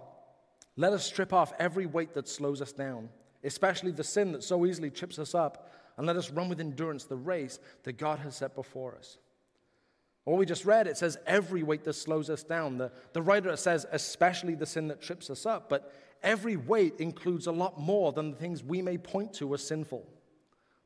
let 0.78 0.94
us 0.94 1.06
strip 1.06 1.34
off 1.34 1.54
every 1.60 1.86
weight 1.86 2.14
that 2.14 2.28
slows 2.28 2.62
us 2.62 2.72
down, 2.72 3.10
especially 3.44 3.92
the 3.92 4.04
sin 4.04 4.32
that 4.32 4.44
so 4.44 4.66
easily 4.66 4.90
trips 4.90 5.20
us 5.20 5.36
up, 5.36 5.72
and 5.98 6.06
let 6.06 6.16
us 6.16 6.30
run 6.30 6.50
with 6.50 6.60
endurance 6.60 7.06
the 7.06 7.16
race 7.16 7.60
that 7.84 7.98
God 7.98 8.20
has 8.20 8.36
set 8.36 8.56
before 8.56 8.96
us. 8.96 9.18
What 10.28 10.38
we 10.38 10.46
just 10.46 10.66
read, 10.66 10.88
it 10.88 10.98
says 10.98 11.18
every 11.26 11.64
weight 11.64 11.86
that 11.86 11.94
slows 11.94 12.30
us 12.30 12.44
down. 12.44 12.78
The, 12.78 12.92
the 13.14 13.22
writer 13.22 13.56
says, 13.56 13.86
especially 13.94 14.56
the 14.56 14.66
sin 14.66 14.90
that 14.90 15.02
trips 15.02 15.30
us 15.30 15.46
up. 15.46 15.70
But 15.70 15.94
every 16.22 16.58
weight 16.58 16.96
includes 17.00 17.48
a 17.48 17.52
lot 17.54 17.80
more 17.80 18.12
than 18.12 18.32
the 18.32 18.36
things 18.36 18.62
we 18.62 18.82
may 18.82 18.98
point 18.98 19.34
to 19.36 19.54
as 19.54 19.66
sinful. 19.66 20.06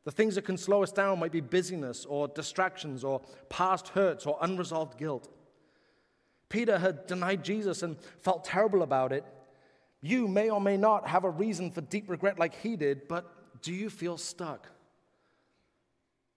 The 0.04 0.12
things 0.12 0.36
that 0.36 0.44
can 0.44 0.58
slow 0.58 0.84
us 0.84 0.92
down 0.92 1.18
might 1.18 1.32
be 1.32 1.42
busyness 1.42 2.06
or 2.06 2.28
distractions 2.28 3.04
or 3.04 3.20
past 3.50 3.88
hurts 3.88 4.28
or 4.28 4.38
unresolved 4.42 5.00
guilt. 5.00 5.28
Peter 6.48 6.78
had 6.78 7.08
denied 7.08 7.44
Jesus 7.44 7.82
and 7.82 7.98
felt 8.20 8.44
terrible 8.44 8.84
about 8.84 9.12
it. 9.12 9.26
You 10.02 10.28
may 10.28 10.52
or 10.52 10.62
may 10.62 10.78
not 10.78 11.08
have 11.08 11.24
a 11.24 11.32
reason 11.32 11.72
for 11.72 11.82
deep 11.82 12.12
regret 12.12 12.38
like 12.38 12.54
he 12.62 12.76
did, 12.76 13.08
but 13.08 13.64
do 13.64 13.74
you 13.74 13.90
feel 13.90 14.20
stuck? 14.20 14.68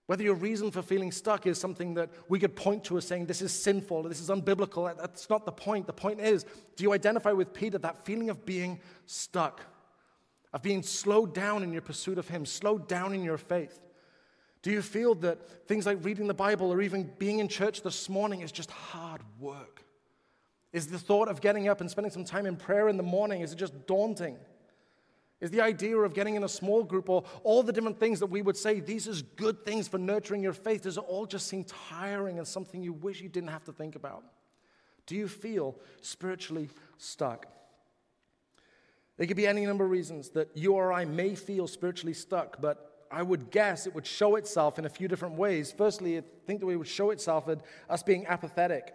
Whether 0.07 0.23
your 0.23 0.35
reason 0.35 0.71
for 0.71 0.83
feeling 0.83 1.11
stuck 1.11 1.47
is 1.47 1.59
something 1.59 1.95
that 1.95 2.11
we 2.29 2.39
could 2.39 2.55
point 2.55 2.85
to 2.85 2.99
as 2.99 3.07
saying 3.07 3.27
this 3.27 3.41
is 3.41 3.53
sinful, 3.53 4.03
this 4.03 4.21
is 4.21 4.29
unbiblical, 4.29 4.95
that's 4.99 5.31
not 5.31 5.47
the 5.47 5.53
point. 5.53 5.87
The 5.87 5.95
point 5.95 6.21
is, 6.21 6.45
do 6.77 6.85
you 6.85 6.93
identify 6.93 7.33
with 7.33 7.55
Peter 7.55 7.79
that 7.79 8.05
feeling 8.05 8.29
of 8.29 8.45
being 8.45 8.81
stuck, 9.07 9.63
of 10.53 10.61
being 10.61 10.83
slowed 10.83 11.35
down 11.35 11.63
in 11.63 11.73
your 11.73 11.81
pursuit 11.81 12.19
of 12.19 12.29
Him, 12.29 12.45
slowed 12.45 12.87
down 12.87 13.15
in 13.15 13.23
your 13.23 13.39
faith? 13.39 13.81
Do 14.61 14.71
you 14.71 14.83
feel 14.83 15.15
that 15.17 15.69
things 15.69 15.87
like 15.87 16.05
reading 16.05 16.27
the 16.27 16.35
Bible 16.35 16.71
or 16.71 16.83
even 16.83 17.11
being 17.19 17.39
in 17.39 17.49
church 17.49 17.83
this 17.83 18.09
morning 18.09 18.43
is 18.43 18.53
just 18.53 18.71
hard 18.71 19.23
work? 19.39 19.85
Is 20.73 20.89
the 20.89 20.99
thought 20.99 21.29
of 21.29 21.41
getting 21.41 21.69
up 21.69 21.81
and 21.81 21.91
spending 21.91 22.11
some 22.11 22.25
time 22.25 22.45
in 22.45 22.57
prayer 22.57 22.89
in 22.89 22.97
the 22.97 23.03
morning, 23.03 23.41
is 23.41 23.53
it 23.53 23.57
just 23.57 23.87
daunting? 23.87 24.37
Is 25.45 25.51
the 25.51 25.61
idea 25.61 25.95
of 25.99 26.15
getting 26.15 26.37
in 26.37 26.45
a 26.45 26.49
small 26.49 26.83
group 26.83 27.11
or 27.11 27.23
all 27.43 27.63
the 27.63 27.71
different 27.71 28.01
things 28.01 28.19
that 28.21 28.29
we 28.29 28.41
would 28.41 28.57
say, 28.57 28.81
these 28.81 29.07
is 29.07 29.21
good 29.21 29.63
things 29.63 29.87
for 29.87 29.99
nurturing 29.99 30.43
your 30.43 30.55
faith, 30.55 30.85
does 30.85 30.97
it 30.97 31.05
all 31.07 31.27
just 31.27 31.49
seem 31.49 31.65
tiring 31.65 32.39
and 32.39 32.49
something 32.49 32.83
you 32.83 32.95
wish 32.95 33.21
you 33.21 33.29
didn't 33.29 33.51
have 33.51 33.63
to 33.65 33.73
think 33.73 33.95
about? 33.95 34.25
Do 35.05 35.15
you 35.15 35.29
feel 35.29 35.77
spiritually 36.01 36.71
stuck? 36.97 37.47
There 39.19 39.27
could 39.27 39.37
be 39.37 39.47
any 39.47 39.67
number 39.67 39.85
of 39.85 39.91
reasons 39.91 40.31
that 40.31 40.49
you 40.55 40.73
or 40.73 40.95
I 40.95 41.05
may 41.05 41.35
feel 41.35 41.67
spiritually 41.67 42.15
stuck, 42.15 42.59
but 42.63 43.05
I 43.11 43.23
would 43.23 43.51
guess 43.51 43.87
it 43.87 43.95
would 43.95 44.07
show 44.07 44.37
itself 44.37 44.79
in 44.79 44.87
a 44.87 44.89
few 44.89 45.09
different 45.09 45.35
ways. 45.35 45.75
Firstly, 45.77 46.17
I 46.17 46.23
think 46.47 46.61
that 46.61 46.69
it 46.69 46.77
would 46.77 46.89
show 46.89 47.11
itself 47.11 47.51
in 47.51 47.61
us 47.91 48.03
being 48.03 48.25
apathetic. 48.25 48.95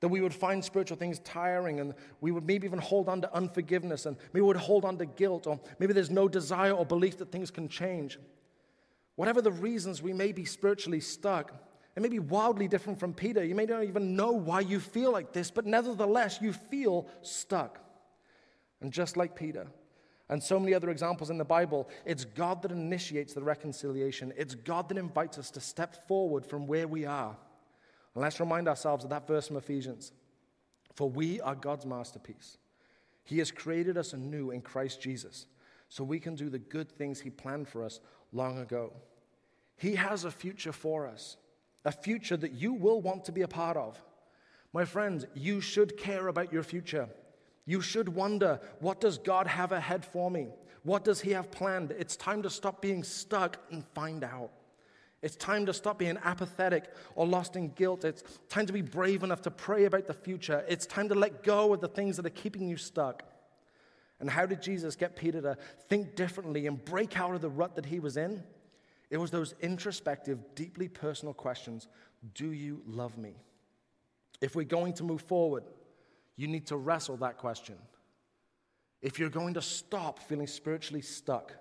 That 0.00 0.08
we 0.08 0.20
would 0.20 0.34
find 0.34 0.62
spiritual 0.62 0.98
things 0.98 1.18
tiring 1.20 1.80
and 1.80 1.94
we 2.20 2.30
would 2.30 2.46
maybe 2.46 2.66
even 2.66 2.78
hold 2.78 3.08
on 3.08 3.22
to 3.22 3.34
unforgiveness 3.34 4.04
and 4.06 4.16
maybe 4.32 4.42
we 4.42 4.48
would 4.48 4.56
hold 4.56 4.84
on 4.84 4.98
to 4.98 5.06
guilt 5.06 5.46
or 5.46 5.58
maybe 5.78 5.92
there's 5.94 6.10
no 6.10 6.28
desire 6.28 6.72
or 6.72 6.84
belief 6.84 7.16
that 7.18 7.32
things 7.32 7.50
can 7.50 7.68
change. 7.68 8.18
Whatever 9.14 9.40
the 9.40 9.52
reasons 9.52 10.02
we 10.02 10.12
may 10.12 10.32
be 10.32 10.44
spiritually 10.44 11.00
stuck, 11.00 11.52
it 11.96 12.02
may 12.02 12.10
be 12.10 12.18
wildly 12.18 12.68
different 12.68 13.00
from 13.00 13.14
Peter. 13.14 13.42
You 13.42 13.54
may 13.54 13.64
not 13.64 13.84
even 13.84 14.14
know 14.14 14.32
why 14.32 14.60
you 14.60 14.80
feel 14.80 15.10
like 15.10 15.32
this, 15.32 15.50
but 15.50 15.64
nevertheless, 15.64 16.38
you 16.42 16.52
feel 16.52 17.08
stuck. 17.22 17.80
And 18.82 18.92
just 18.92 19.16
like 19.16 19.34
Peter, 19.34 19.66
and 20.28 20.42
so 20.42 20.58
many 20.58 20.74
other 20.74 20.90
examples 20.90 21.30
in 21.30 21.38
the 21.38 21.44
Bible, 21.44 21.88
it's 22.04 22.24
God 22.24 22.60
that 22.62 22.72
initiates 22.72 23.32
the 23.32 23.42
reconciliation. 23.42 24.32
It's 24.36 24.54
God 24.54 24.88
that 24.88 24.98
invites 24.98 25.38
us 25.38 25.50
to 25.52 25.60
step 25.60 26.06
forward 26.08 26.44
from 26.44 26.66
where 26.66 26.88
we 26.88 27.06
are 27.06 27.36
and 28.16 28.22
let's 28.22 28.40
remind 28.40 28.66
ourselves 28.66 29.04
of 29.04 29.10
that 29.10 29.28
verse 29.28 29.46
from 29.46 29.58
Ephesians. 29.58 30.10
For 30.94 31.10
we 31.10 31.38
are 31.42 31.54
God's 31.54 31.84
masterpiece. 31.84 32.56
He 33.24 33.36
has 33.40 33.50
created 33.50 33.98
us 33.98 34.14
anew 34.14 34.52
in 34.52 34.62
Christ 34.62 35.02
Jesus 35.02 35.44
so 35.90 36.02
we 36.02 36.18
can 36.18 36.34
do 36.34 36.48
the 36.48 36.58
good 36.58 36.90
things 36.90 37.20
He 37.20 37.28
planned 37.28 37.68
for 37.68 37.84
us 37.84 38.00
long 38.32 38.58
ago. 38.58 38.94
He 39.76 39.96
has 39.96 40.24
a 40.24 40.30
future 40.30 40.72
for 40.72 41.06
us, 41.06 41.36
a 41.84 41.92
future 41.92 42.38
that 42.38 42.52
you 42.52 42.72
will 42.72 43.02
want 43.02 43.26
to 43.26 43.32
be 43.32 43.42
a 43.42 43.48
part 43.48 43.76
of. 43.76 44.02
My 44.72 44.86
friends, 44.86 45.26
you 45.34 45.60
should 45.60 45.98
care 45.98 46.28
about 46.28 46.54
your 46.54 46.62
future. 46.62 47.10
You 47.66 47.82
should 47.82 48.08
wonder, 48.08 48.60
what 48.80 48.98
does 48.98 49.18
God 49.18 49.46
have 49.46 49.72
ahead 49.72 50.06
for 50.06 50.30
me? 50.30 50.48
What 50.84 51.04
does 51.04 51.20
He 51.20 51.32
have 51.32 51.50
planned? 51.50 51.90
It's 51.90 52.16
time 52.16 52.42
to 52.44 52.48
stop 52.48 52.80
being 52.80 53.04
stuck 53.04 53.58
and 53.70 53.84
find 53.94 54.24
out. 54.24 54.52
It's 55.22 55.36
time 55.36 55.66
to 55.66 55.72
stop 55.72 55.98
being 55.98 56.18
apathetic 56.24 56.92
or 57.14 57.26
lost 57.26 57.56
in 57.56 57.68
guilt. 57.70 58.04
It's 58.04 58.22
time 58.48 58.66
to 58.66 58.72
be 58.72 58.82
brave 58.82 59.22
enough 59.22 59.42
to 59.42 59.50
pray 59.50 59.84
about 59.84 60.06
the 60.06 60.14
future. 60.14 60.64
It's 60.68 60.86
time 60.86 61.08
to 61.08 61.14
let 61.14 61.42
go 61.42 61.72
of 61.72 61.80
the 61.80 61.88
things 61.88 62.16
that 62.16 62.26
are 62.26 62.30
keeping 62.30 62.68
you 62.68 62.76
stuck. 62.76 63.22
And 64.20 64.30
how 64.30 64.46
did 64.46 64.62
Jesus 64.62 64.96
get 64.96 65.16
Peter 65.16 65.40
to 65.42 65.56
think 65.88 66.14
differently 66.14 66.66
and 66.66 66.82
break 66.84 67.18
out 67.18 67.34
of 67.34 67.40
the 67.40 67.50
rut 67.50 67.76
that 67.76 67.86
he 67.86 68.00
was 68.00 68.16
in? 68.16 68.42
It 69.10 69.18
was 69.18 69.30
those 69.30 69.54
introspective, 69.60 70.38
deeply 70.54 70.88
personal 70.88 71.34
questions 71.34 71.88
Do 72.34 72.52
you 72.52 72.82
love 72.86 73.16
me? 73.16 73.36
If 74.40 74.54
we're 74.54 74.64
going 74.64 74.94
to 74.94 75.04
move 75.04 75.22
forward, 75.22 75.64
you 76.36 76.46
need 76.48 76.66
to 76.66 76.76
wrestle 76.76 77.16
that 77.18 77.38
question. 77.38 77.76
If 79.00 79.18
you're 79.18 79.30
going 79.30 79.54
to 79.54 79.62
stop 79.62 80.18
feeling 80.18 80.46
spiritually 80.46 81.02
stuck, 81.02 81.52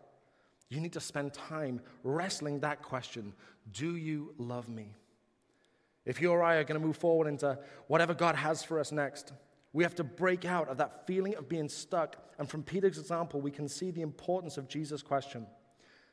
you 0.76 0.82
need 0.82 0.94
to 0.94 1.00
spend 1.00 1.34
time 1.34 1.82
wrestling 2.04 2.60
that 2.60 2.82
question 2.82 3.34
Do 3.72 3.96
you 3.96 4.34
love 4.38 4.70
me? 4.70 4.94
If 6.06 6.22
you 6.22 6.32
or 6.32 6.44
I 6.44 6.56
are 6.56 6.64
going 6.64 6.80
to 6.80 6.86
move 6.86 6.98
forward 6.98 7.28
into 7.28 7.58
whatever 7.88 8.14
God 8.14 8.36
has 8.36 8.64
for 8.64 8.80
us 8.80 8.92
next, 8.92 9.34
We 9.76 9.84
have 9.84 9.96
to 9.96 10.06
break 10.06 10.46
out 10.46 10.70
of 10.70 10.78
that 10.78 11.06
feeling 11.06 11.36
of 11.36 11.50
being 11.50 11.68
stuck. 11.68 12.16
And 12.40 12.50
from 12.50 12.64
Peter's 12.64 12.98
example, 12.98 13.42
we 13.42 13.52
can 13.52 13.68
see 13.68 13.92
the 13.92 14.04
importance 14.04 14.58
of 14.58 14.70
Jesus' 14.70 15.02
question 15.02 15.46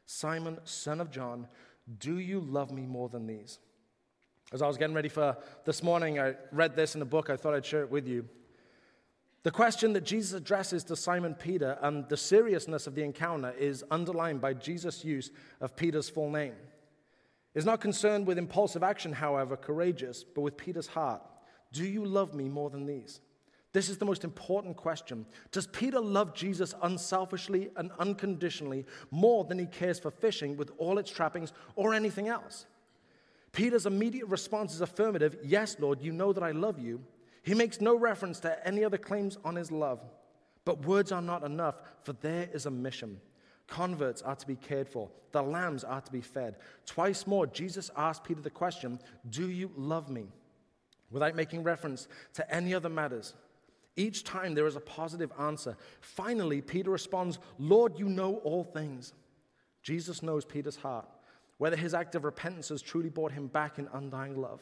Simon, 0.04 0.58
son 0.64 1.00
of 1.00 1.12
John, 1.12 1.46
do 1.98 2.18
you 2.18 2.40
love 2.40 2.72
me 2.72 2.82
more 2.82 3.08
than 3.08 3.24
these? 3.24 3.60
As 4.52 4.62
I 4.62 4.66
was 4.66 4.76
getting 4.76 4.96
ready 4.96 5.08
for 5.08 5.36
this 5.64 5.80
morning, 5.80 6.18
I 6.18 6.34
read 6.50 6.74
this 6.74 6.96
in 6.96 7.02
a 7.02 7.04
book. 7.04 7.30
I 7.30 7.36
thought 7.36 7.54
I'd 7.54 7.64
share 7.64 7.82
it 7.82 7.90
with 7.90 8.08
you. 8.08 8.28
The 9.42 9.50
question 9.50 9.92
that 9.94 10.04
Jesus 10.04 10.32
addresses 10.34 10.84
to 10.84 10.96
Simon 10.96 11.34
Peter 11.34 11.76
and 11.82 12.08
the 12.08 12.16
seriousness 12.16 12.86
of 12.86 12.94
the 12.94 13.02
encounter 13.02 13.52
is 13.58 13.84
underlined 13.90 14.40
by 14.40 14.54
Jesus' 14.54 15.04
use 15.04 15.30
of 15.60 15.74
Peter's 15.74 16.08
full 16.08 16.30
name. 16.30 16.54
Is 17.54 17.66
not 17.66 17.80
concerned 17.80 18.26
with 18.26 18.38
impulsive 18.38 18.82
action, 18.82 19.12
however, 19.12 19.56
courageous, 19.56 20.24
but 20.24 20.42
with 20.42 20.56
Peter's 20.56 20.86
heart. 20.86 21.22
Do 21.72 21.84
you 21.84 22.04
love 22.04 22.34
me 22.34 22.48
more 22.48 22.70
than 22.70 22.86
these? 22.86 23.20
This 23.72 23.88
is 23.88 23.98
the 23.98 24.04
most 24.04 24.22
important 24.22 24.76
question. 24.76 25.26
Does 25.50 25.66
Peter 25.66 25.98
love 25.98 26.34
Jesus 26.34 26.74
unselfishly 26.82 27.70
and 27.76 27.90
unconditionally 27.98 28.86
more 29.10 29.44
than 29.44 29.58
he 29.58 29.66
cares 29.66 29.98
for 29.98 30.10
fishing 30.10 30.56
with 30.56 30.70
all 30.78 30.98
its 30.98 31.10
trappings 31.10 31.52
or 31.74 31.94
anything 31.94 32.28
else? 32.28 32.66
Peter's 33.50 33.86
immediate 33.86 34.26
response 34.26 34.74
is 34.74 34.82
affirmative 34.82 35.36
Yes, 35.42 35.76
Lord, 35.78 36.00
you 36.00 36.12
know 36.12 36.32
that 36.32 36.42
I 36.42 36.52
love 36.52 36.78
you. 36.78 37.02
He 37.42 37.54
makes 37.54 37.80
no 37.80 37.96
reference 37.96 38.40
to 38.40 38.66
any 38.66 38.84
other 38.84 38.98
claims 38.98 39.36
on 39.44 39.56
his 39.56 39.70
love. 39.70 40.00
But 40.64 40.86
words 40.86 41.10
are 41.10 41.22
not 41.22 41.42
enough, 41.42 41.82
for 42.04 42.12
there 42.14 42.48
is 42.52 42.66
a 42.66 42.70
mission. 42.70 43.20
Converts 43.66 44.22
are 44.22 44.36
to 44.36 44.46
be 44.46 44.56
cared 44.56 44.88
for, 44.88 45.08
the 45.32 45.42
lambs 45.42 45.82
are 45.82 46.00
to 46.00 46.12
be 46.12 46.20
fed. 46.20 46.56
Twice 46.86 47.26
more, 47.26 47.46
Jesus 47.46 47.90
asked 47.96 48.24
Peter 48.24 48.40
the 48.40 48.50
question 48.50 49.00
Do 49.28 49.48
you 49.48 49.70
love 49.76 50.08
me? 50.08 50.26
without 51.10 51.36
making 51.36 51.62
reference 51.62 52.08
to 52.32 52.54
any 52.54 52.72
other 52.72 52.88
matters. 52.88 53.34
Each 53.96 54.24
time 54.24 54.54
there 54.54 54.66
is 54.66 54.76
a 54.76 54.80
positive 54.80 55.30
answer. 55.38 55.76
Finally, 56.00 56.62
Peter 56.62 56.90
responds, 56.90 57.38
Lord, 57.58 57.98
you 57.98 58.08
know 58.08 58.36
all 58.36 58.64
things. 58.64 59.12
Jesus 59.82 60.22
knows 60.22 60.46
Peter's 60.46 60.76
heart 60.76 61.06
whether 61.62 61.76
his 61.76 61.94
act 61.94 62.16
of 62.16 62.24
repentance 62.24 62.70
has 62.70 62.82
truly 62.82 63.08
brought 63.08 63.30
him 63.30 63.46
back 63.46 63.78
in 63.78 63.88
undying 63.92 64.36
love. 64.36 64.60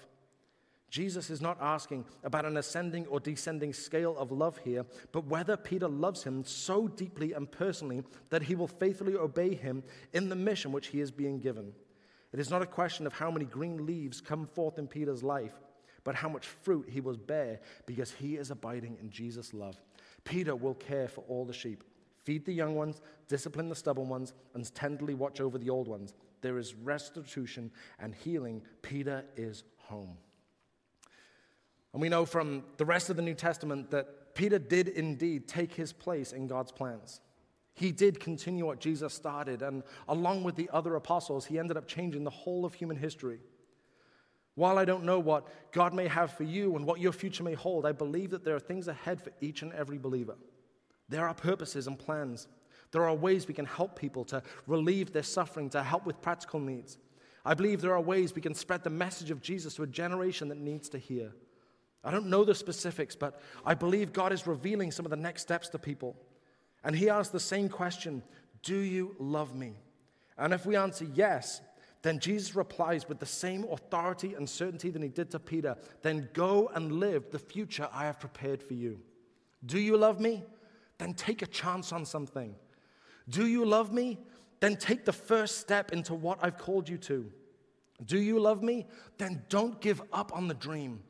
Jesus 0.90 1.30
is 1.30 1.40
not 1.40 1.56
asking 1.60 2.04
about 2.24 2.44
an 2.44 2.56
ascending 2.56 3.06
or 3.06 3.20
descending 3.20 3.72
scale 3.72 4.16
of 4.18 4.32
love 4.32 4.58
here, 4.58 4.84
but 5.12 5.26
whether 5.26 5.56
Peter 5.56 5.88
loves 5.88 6.24
him 6.24 6.44
so 6.44 6.88
deeply 6.88 7.32
and 7.32 7.50
personally 7.50 8.02
that 8.30 8.42
he 8.42 8.54
will 8.54 8.66
faithfully 8.66 9.14
obey 9.14 9.54
him 9.54 9.82
in 10.12 10.28
the 10.28 10.36
mission 10.36 10.72
which 10.72 10.88
he 10.88 11.00
is 11.00 11.10
being 11.10 11.38
given. 11.38 11.72
It 12.32 12.40
is 12.40 12.50
not 12.50 12.62
a 12.62 12.66
question 12.66 13.06
of 13.06 13.12
how 13.12 13.30
many 13.30 13.44
green 13.44 13.86
leaves 13.86 14.20
come 14.20 14.46
forth 14.46 14.78
in 14.78 14.88
Peter's 14.88 15.22
life, 15.22 15.54
but 16.04 16.14
how 16.14 16.28
much 16.28 16.46
fruit 16.46 16.88
he 16.88 17.00
will 17.00 17.16
bear 17.16 17.60
because 17.86 18.10
he 18.10 18.36
is 18.36 18.50
abiding 18.50 18.98
in 19.00 19.10
Jesus' 19.10 19.54
love. 19.54 19.80
Peter 20.24 20.54
will 20.56 20.74
care 20.74 21.08
for 21.08 21.22
all 21.28 21.44
the 21.44 21.52
sheep, 21.52 21.84
feed 22.24 22.44
the 22.44 22.52
young 22.52 22.74
ones, 22.74 23.00
discipline 23.28 23.68
the 23.68 23.74
stubborn 23.74 24.08
ones, 24.08 24.34
and 24.54 24.74
tenderly 24.74 25.14
watch 25.14 25.40
over 25.40 25.56
the 25.56 25.70
old 25.70 25.88
ones 25.88 26.14
there 26.40 26.58
is 26.58 26.74
restitution 26.74 27.70
and 27.98 28.14
healing. 28.14 28.62
Peter 28.82 29.24
is 29.36 29.64
home. 29.76 30.16
And 31.92 32.00
we 32.00 32.08
know 32.08 32.24
from 32.24 32.64
the 32.76 32.84
rest 32.84 33.10
of 33.10 33.16
the 33.16 33.22
New 33.22 33.34
Testament 33.34 33.90
that 33.90 34.34
Peter 34.34 34.58
did 34.58 34.88
indeed 34.88 35.48
take 35.48 35.74
his 35.74 35.92
place 35.92 36.32
in 36.32 36.46
God's 36.46 36.72
plans. 36.72 37.20
He 37.74 37.92
did 37.92 38.20
continue 38.20 38.66
what 38.66 38.80
Jesus 38.80 39.14
started, 39.14 39.62
and 39.62 39.82
along 40.08 40.44
with 40.44 40.54
the 40.54 40.68
other 40.72 40.96
apostles, 40.96 41.46
he 41.46 41.58
ended 41.58 41.76
up 41.76 41.88
changing 41.88 42.24
the 42.24 42.30
whole 42.30 42.64
of 42.64 42.74
human 42.74 42.96
history. 42.96 43.40
While 44.54 44.78
I 44.78 44.84
don't 44.84 45.04
know 45.04 45.18
what 45.18 45.72
God 45.72 45.94
may 45.94 46.06
have 46.06 46.32
for 46.32 46.44
you 46.44 46.76
and 46.76 46.84
what 46.84 47.00
your 47.00 47.12
future 47.12 47.42
may 47.42 47.54
hold, 47.54 47.86
I 47.86 47.92
believe 47.92 48.30
that 48.30 48.44
there 48.44 48.56
are 48.56 48.60
things 48.60 48.88
ahead 48.88 49.22
for 49.22 49.32
each 49.40 49.62
and 49.62 49.72
every 49.72 49.96
believer. 49.96 50.36
There 51.08 51.26
are 51.26 51.34
purposes 51.34 51.86
and 51.86 51.98
plans. 51.98 52.46
There 52.92 53.08
are 53.08 53.14
ways 53.14 53.48
we 53.48 53.54
can 53.54 53.66
help 53.66 53.98
people 53.98 54.24
to 54.26 54.42
relieve 54.66 55.12
their 55.12 55.22
suffering, 55.22 55.70
to 55.70 55.82
help 55.82 56.04
with 56.04 56.20
practical 56.20 56.60
needs. 56.60 56.98
I 57.44 57.54
believe 57.54 57.80
there 57.80 57.94
are 57.94 58.00
ways 58.00 58.34
we 58.34 58.42
can 58.42 58.54
spread 58.54 58.84
the 58.84 58.90
message 58.90 59.30
of 59.30 59.40
Jesus 59.40 59.74
to 59.76 59.84
a 59.84 59.86
generation 59.86 60.48
that 60.48 60.58
needs 60.58 60.88
to 60.90 60.98
hear. 60.98 61.32
I 62.02 62.10
don't 62.10 62.26
know 62.26 62.44
the 62.44 62.54
specifics, 62.54 63.14
but 63.14 63.40
I 63.64 63.74
believe 63.74 64.12
God 64.12 64.32
is 64.32 64.46
revealing 64.46 64.90
some 64.90 65.04
of 65.04 65.10
the 65.10 65.16
next 65.16 65.42
steps 65.42 65.68
to 65.70 65.78
people. 65.78 66.16
And 66.82 66.96
He 66.96 67.10
asks 67.10 67.32
the 67.32 67.40
same 67.40 67.68
question 67.68 68.22
Do 68.62 68.78
you 68.78 69.14
love 69.18 69.54
me? 69.54 69.76
And 70.38 70.54
if 70.54 70.64
we 70.64 70.76
answer 70.76 71.06
yes, 71.12 71.60
then 72.02 72.18
Jesus 72.18 72.56
replies 72.56 73.06
with 73.08 73.18
the 73.18 73.26
same 73.26 73.64
authority 73.70 74.34
and 74.34 74.48
certainty 74.48 74.90
than 74.90 75.02
He 75.02 75.08
did 75.08 75.30
to 75.32 75.38
Peter 75.38 75.76
Then 76.02 76.28
go 76.32 76.70
and 76.74 76.92
live 76.92 77.30
the 77.30 77.38
future 77.38 77.88
I 77.92 78.04
have 78.04 78.18
prepared 78.18 78.62
for 78.62 78.74
you. 78.74 79.00
Do 79.64 79.78
you 79.78 79.96
love 79.96 80.20
me? 80.20 80.44
Then 80.98 81.14
take 81.14 81.42
a 81.42 81.46
chance 81.46 81.92
on 81.92 82.06
something. 82.06 82.54
Do 83.28 83.46
you 83.46 83.64
love 83.64 83.92
me? 83.92 84.18
Then 84.60 84.76
take 84.76 85.04
the 85.04 85.12
first 85.12 85.58
step 85.58 85.92
into 85.92 86.14
what 86.14 86.38
I've 86.42 86.58
called 86.58 86.88
you 86.88 86.98
to. 86.98 87.30
Do 88.04 88.18
you 88.18 88.38
love 88.38 88.62
me? 88.62 88.86
Then 89.18 89.42
don't 89.48 89.80
give 89.80 90.02
up 90.12 90.34
on 90.34 90.48
the 90.48 90.54
dream. 90.54 91.02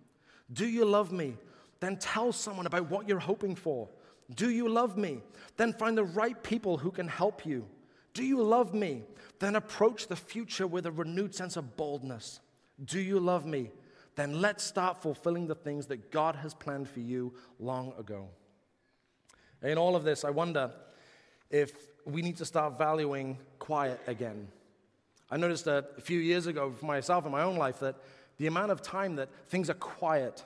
Do 0.52 0.66
you 0.66 0.84
love 0.84 1.12
me? 1.12 1.36
Then 1.80 1.96
tell 1.96 2.32
someone 2.32 2.66
about 2.66 2.90
what 2.90 3.08
you're 3.08 3.18
hoping 3.18 3.54
for. 3.54 3.88
Do 4.34 4.50
you 4.50 4.68
love 4.68 4.96
me? 4.96 5.22
Then 5.56 5.72
find 5.72 5.96
the 5.96 6.04
right 6.04 6.40
people 6.42 6.76
who 6.76 6.90
can 6.90 7.08
help 7.08 7.46
you. 7.46 7.66
Do 8.14 8.24
you 8.24 8.42
love 8.42 8.74
me? 8.74 9.04
Then 9.38 9.56
approach 9.56 10.06
the 10.06 10.16
future 10.16 10.66
with 10.66 10.86
a 10.86 10.92
renewed 10.92 11.34
sense 11.34 11.56
of 11.56 11.76
boldness. 11.76 12.40
Do 12.84 13.00
you 13.00 13.18
love 13.18 13.46
me? 13.46 13.70
Then 14.16 14.40
let's 14.40 14.64
start 14.64 15.00
fulfilling 15.00 15.46
the 15.46 15.54
things 15.54 15.86
that 15.86 16.10
God 16.10 16.36
has 16.36 16.52
planned 16.52 16.88
for 16.88 17.00
you 17.00 17.32
long 17.58 17.92
ago. 17.98 18.28
In 19.62 19.78
all 19.78 19.96
of 19.96 20.04
this, 20.04 20.24
I 20.24 20.30
wonder 20.30 20.72
if 21.50 21.72
we 22.04 22.22
need 22.22 22.36
to 22.38 22.44
start 22.44 22.78
valuing 22.78 23.38
quiet 23.58 24.00
again. 24.06 24.48
I 25.30 25.36
noticed 25.36 25.66
a 25.66 25.84
few 26.00 26.18
years 26.18 26.46
ago 26.46 26.72
for 26.72 26.86
myself 26.86 27.24
in 27.24 27.32
my 27.32 27.42
own 27.42 27.56
life 27.56 27.78
that 27.80 27.96
the 28.40 28.46
amount 28.46 28.72
of 28.72 28.80
time 28.80 29.16
that 29.16 29.28
things 29.50 29.68
are 29.68 29.74
quiet 29.74 30.42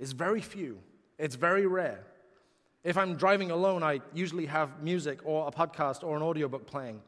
is 0.00 0.10
very 0.10 0.40
few. 0.40 0.76
It's 1.20 1.36
very 1.36 1.68
rare. 1.68 2.00
If 2.82 2.98
I'm 2.98 3.14
driving 3.14 3.52
alone, 3.52 3.84
I 3.84 4.00
usually 4.12 4.46
have 4.46 4.82
music 4.82 5.20
or 5.24 5.46
a 5.46 5.52
podcast 5.52 6.02
or 6.02 6.16
an 6.16 6.22
audiobook 6.22 6.66
playing. 6.66 7.00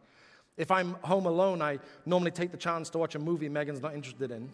If 0.57 0.71
I'm 0.71 0.93
home 1.03 1.27
alone, 1.27 1.61
I 1.61 1.81
normally 2.07 2.31
take 2.31 2.53
the 2.53 2.57
chance 2.57 2.91
to 2.91 2.99
watch 2.99 3.17
a 3.17 3.19
movie 3.19 3.49
Megan's 3.49 3.83
not 3.83 3.93
interested 3.93 4.31
in. 4.31 4.49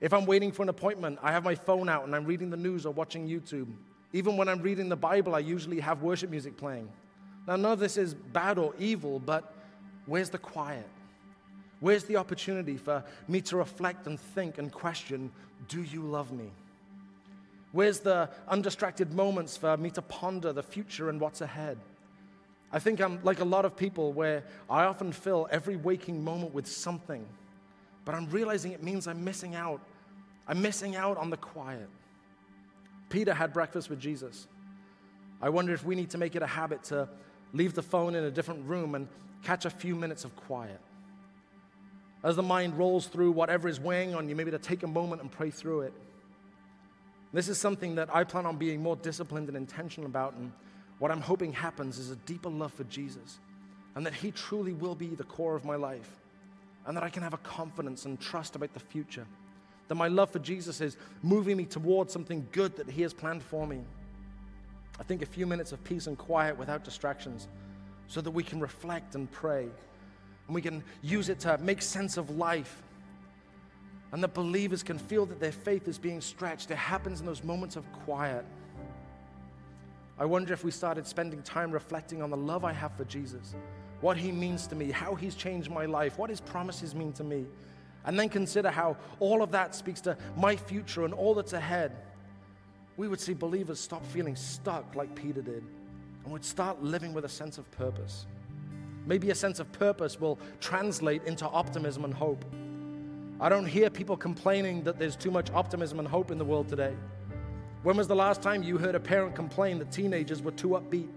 If 0.00 0.14
I'm 0.14 0.24
waiting 0.24 0.50
for 0.50 0.62
an 0.62 0.70
appointment, 0.70 1.18
I 1.22 1.30
have 1.30 1.44
my 1.44 1.54
phone 1.54 1.90
out 1.90 2.06
and 2.06 2.16
I'm 2.16 2.24
reading 2.24 2.48
the 2.48 2.56
news 2.56 2.86
or 2.86 2.94
watching 2.94 3.28
YouTube. 3.28 3.68
Even 4.14 4.38
when 4.38 4.48
I'm 4.48 4.62
reading 4.62 4.88
the 4.88 4.96
Bible, 4.96 5.34
I 5.34 5.40
usually 5.40 5.80
have 5.80 6.00
worship 6.00 6.30
music 6.30 6.56
playing. 6.56 6.88
Now, 7.46 7.56
none 7.56 7.72
of 7.72 7.80
this 7.80 7.98
is 7.98 8.14
bad 8.14 8.56
or 8.56 8.72
evil, 8.78 9.18
but 9.18 9.52
where's 10.06 10.30
the 10.30 10.38
quiet? 10.38 10.88
Where's 11.84 12.04
the 12.04 12.16
opportunity 12.16 12.78
for 12.78 13.04
me 13.28 13.42
to 13.42 13.58
reflect 13.58 14.06
and 14.06 14.18
think 14.18 14.56
and 14.56 14.72
question 14.72 15.30
do 15.68 15.82
you 15.82 16.00
love 16.00 16.32
me? 16.32 16.50
Where's 17.72 18.00
the 18.00 18.30
undistracted 18.48 19.12
moments 19.12 19.58
for 19.58 19.76
me 19.76 19.90
to 19.90 20.00
ponder 20.00 20.54
the 20.54 20.62
future 20.62 21.10
and 21.10 21.20
what's 21.20 21.42
ahead? 21.42 21.76
I 22.72 22.78
think 22.78 23.02
I'm 23.02 23.22
like 23.22 23.40
a 23.40 23.44
lot 23.44 23.66
of 23.66 23.76
people 23.76 24.14
where 24.14 24.44
I 24.70 24.84
often 24.84 25.12
fill 25.12 25.46
every 25.50 25.76
waking 25.76 26.24
moment 26.24 26.54
with 26.54 26.66
something, 26.66 27.26
but 28.06 28.14
I'm 28.14 28.30
realizing 28.30 28.72
it 28.72 28.82
means 28.82 29.06
I'm 29.06 29.22
missing 29.22 29.54
out. 29.54 29.82
I'm 30.48 30.62
missing 30.62 30.96
out 30.96 31.18
on 31.18 31.28
the 31.28 31.36
quiet. 31.36 31.90
Peter 33.10 33.34
had 33.34 33.52
breakfast 33.52 33.90
with 33.90 34.00
Jesus. 34.00 34.46
I 35.42 35.50
wonder 35.50 35.74
if 35.74 35.84
we 35.84 35.96
need 35.96 36.08
to 36.12 36.18
make 36.18 36.34
it 36.34 36.40
a 36.40 36.46
habit 36.46 36.82
to 36.84 37.10
leave 37.52 37.74
the 37.74 37.82
phone 37.82 38.14
in 38.14 38.24
a 38.24 38.30
different 38.30 38.66
room, 38.66 38.94
and 38.94 39.06
catch 39.42 39.66
a 39.66 39.70
few 39.70 39.94
minutes 39.94 40.24
of 40.24 40.34
quiet. 40.34 40.80
As 42.24 42.36
the 42.36 42.42
mind 42.42 42.78
rolls 42.78 43.06
through 43.06 43.32
whatever 43.32 43.68
is 43.68 43.78
weighing 43.78 44.14
on 44.14 44.30
you, 44.30 44.34
maybe 44.34 44.50
to 44.50 44.58
take 44.58 44.82
a 44.82 44.88
moment 44.88 45.20
and 45.20 45.30
pray 45.30 45.50
through 45.50 45.82
it. 45.82 45.92
This 47.34 47.50
is 47.50 47.58
something 47.58 47.96
that 47.96 48.08
I 48.14 48.24
plan 48.24 48.46
on 48.46 48.56
being 48.56 48.82
more 48.82 48.96
disciplined 48.96 49.48
and 49.48 49.56
intentional 49.56 50.06
about, 50.06 50.32
and 50.34 50.50
what 50.98 51.10
I'm 51.10 51.20
hoping 51.20 51.52
happens 51.52 51.98
is 51.98 52.10
a 52.10 52.16
deeper 52.16 52.48
love 52.48 52.72
for 52.72 52.84
Jesus, 52.84 53.38
and 53.94 54.06
that 54.06 54.14
He 54.14 54.30
truly 54.30 54.72
will 54.72 54.94
be 54.94 55.08
the 55.08 55.24
core 55.24 55.54
of 55.54 55.66
my 55.66 55.76
life, 55.76 56.08
and 56.86 56.96
that 56.96 57.04
I 57.04 57.10
can 57.10 57.22
have 57.22 57.34
a 57.34 57.38
confidence 57.38 58.06
and 58.06 58.18
trust 58.18 58.56
about 58.56 58.72
the 58.72 58.80
future. 58.80 59.26
That 59.88 59.96
my 59.96 60.08
love 60.08 60.30
for 60.30 60.38
Jesus 60.38 60.80
is 60.80 60.96
moving 61.22 61.58
me 61.58 61.66
towards 61.66 62.10
something 62.10 62.46
good 62.52 62.74
that 62.76 62.88
He 62.88 63.02
has 63.02 63.12
planned 63.12 63.42
for 63.42 63.66
me. 63.66 63.80
I 64.98 65.02
think 65.02 65.20
a 65.20 65.26
few 65.26 65.46
minutes 65.46 65.72
of 65.72 65.84
peace 65.84 66.06
and 66.06 66.16
quiet 66.16 66.56
without 66.56 66.84
distractions 66.84 67.48
so 68.06 68.22
that 68.22 68.30
we 68.30 68.44
can 68.44 68.60
reflect 68.60 69.14
and 69.14 69.30
pray. 69.30 69.68
And 70.46 70.54
we 70.54 70.62
can 70.62 70.82
use 71.02 71.28
it 71.28 71.40
to 71.40 71.58
make 71.58 71.82
sense 71.82 72.16
of 72.16 72.30
life. 72.30 72.82
And 74.12 74.22
that 74.22 74.34
believers 74.34 74.82
can 74.82 74.98
feel 74.98 75.26
that 75.26 75.40
their 75.40 75.52
faith 75.52 75.88
is 75.88 75.98
being 75.98 76.20
stretched. 76.20 76.70
It 76.70 76.76
happens 76.76 77.20
in 77.20 77.26
those 77.26 77.42
moments 77.42 77.76
of 77.76 77.90
quiet. 77.92 78.44
I 80.18 80.24
wonder 80.24 80.52
if 80.52 80.62
we 80.62 80.70
started 80.70 81.06
spending 81.06 81.42
time 81.42 81.72
reflecting 81.72 82.22
on 82.22 82.30
the 82.30 82.36
love 82.36 82.64
I 82.64 82.72
have 82.72 82.92
for 82.96 83.04
Jesus, 83.04 83.56
what 84.00 84.16
he 84.16 84.30
means 84.30 84.68
to 84.68 84.76
me, 84.76 84.92
how 84.92 85.16
he's 85.16 85.34
changed 85.34 85.70
my 85.70 85.86
life, 85.86 86.18
what 86.18 86.30
his 86.30 86.40
promises 86.40 86.94
mean 86.94 87.12
to 87.14 87.24
me, 87.24 87.46
and 88.04 88.18
then 88.18 88.28
consider 88.28 88.70
how 88.70 88.96
all 89.18 89.42
of 89.42 89.50
that 89.50 89.74
speaks 89.74 90.00
to 90.02 90.16
my 90.36 90.54
future 90.54 91.04
and 91.04 91.12
all 91.12 91.34
that's 91.34 91.52
ahead 91.52 91.90
we 92.96 93.08
would 93.08 93.20
see 93.20 93.34
believers 93.34 93.80
stop 93.80 94.04
feeling 94.06 94.36
stuck 94.36 94.94
like 94.94 95.14
Peter 95.14 95.42
did 95.42 95.64
and 96.22 96.32
would 96.32 96.44
start 96.44 96.82
living 96.82 97.12
with 97.12 97.24
a 97.24 97.28
sense 97.28 97.58
of 97.58 97.70
purpose. 97.72 98.26
Maybe 99.06 99.30
a 99.30 99.34
sense 99.34 99.60
of 99.60 99.70
purpose 99.72 100.20
will 100.20 100.38
translate 100.60 101.24
into 101.24 101.46
optimism 101.48 102.04
and 102.04 102.14
hope. 102.14 102.44
I 103.40 103.48
don't 103.48 103.66
hear 103.66 103.90
people 103.90 104.16
complaining 104.16 104.82
that 104.84 104.98
there's 104.98 105.16
too 105.16 105.30
much 105.30 105.50
optimism 105.50 105.98
and 105.98 106.08
hope 106.08 106.30
in 106.30 106.38
the 106.38 106.44
world 106.44 106.68
today. 106.68 106.94
When 107.82 107.96
was 107.96 108.08
the 108.08 108.16
last 108.16 108.40
time 108.40 108.62
you 108.62 108.78
heard 108.78 108.94
a 108.94 109.00
parent 109.00 109.34
complain 109.34 109.78
that 109.78 109.92
teenagers 109.92 110.40
were 110.40 110.52
too 110.52 110.68
upbeat? 110.68 111.08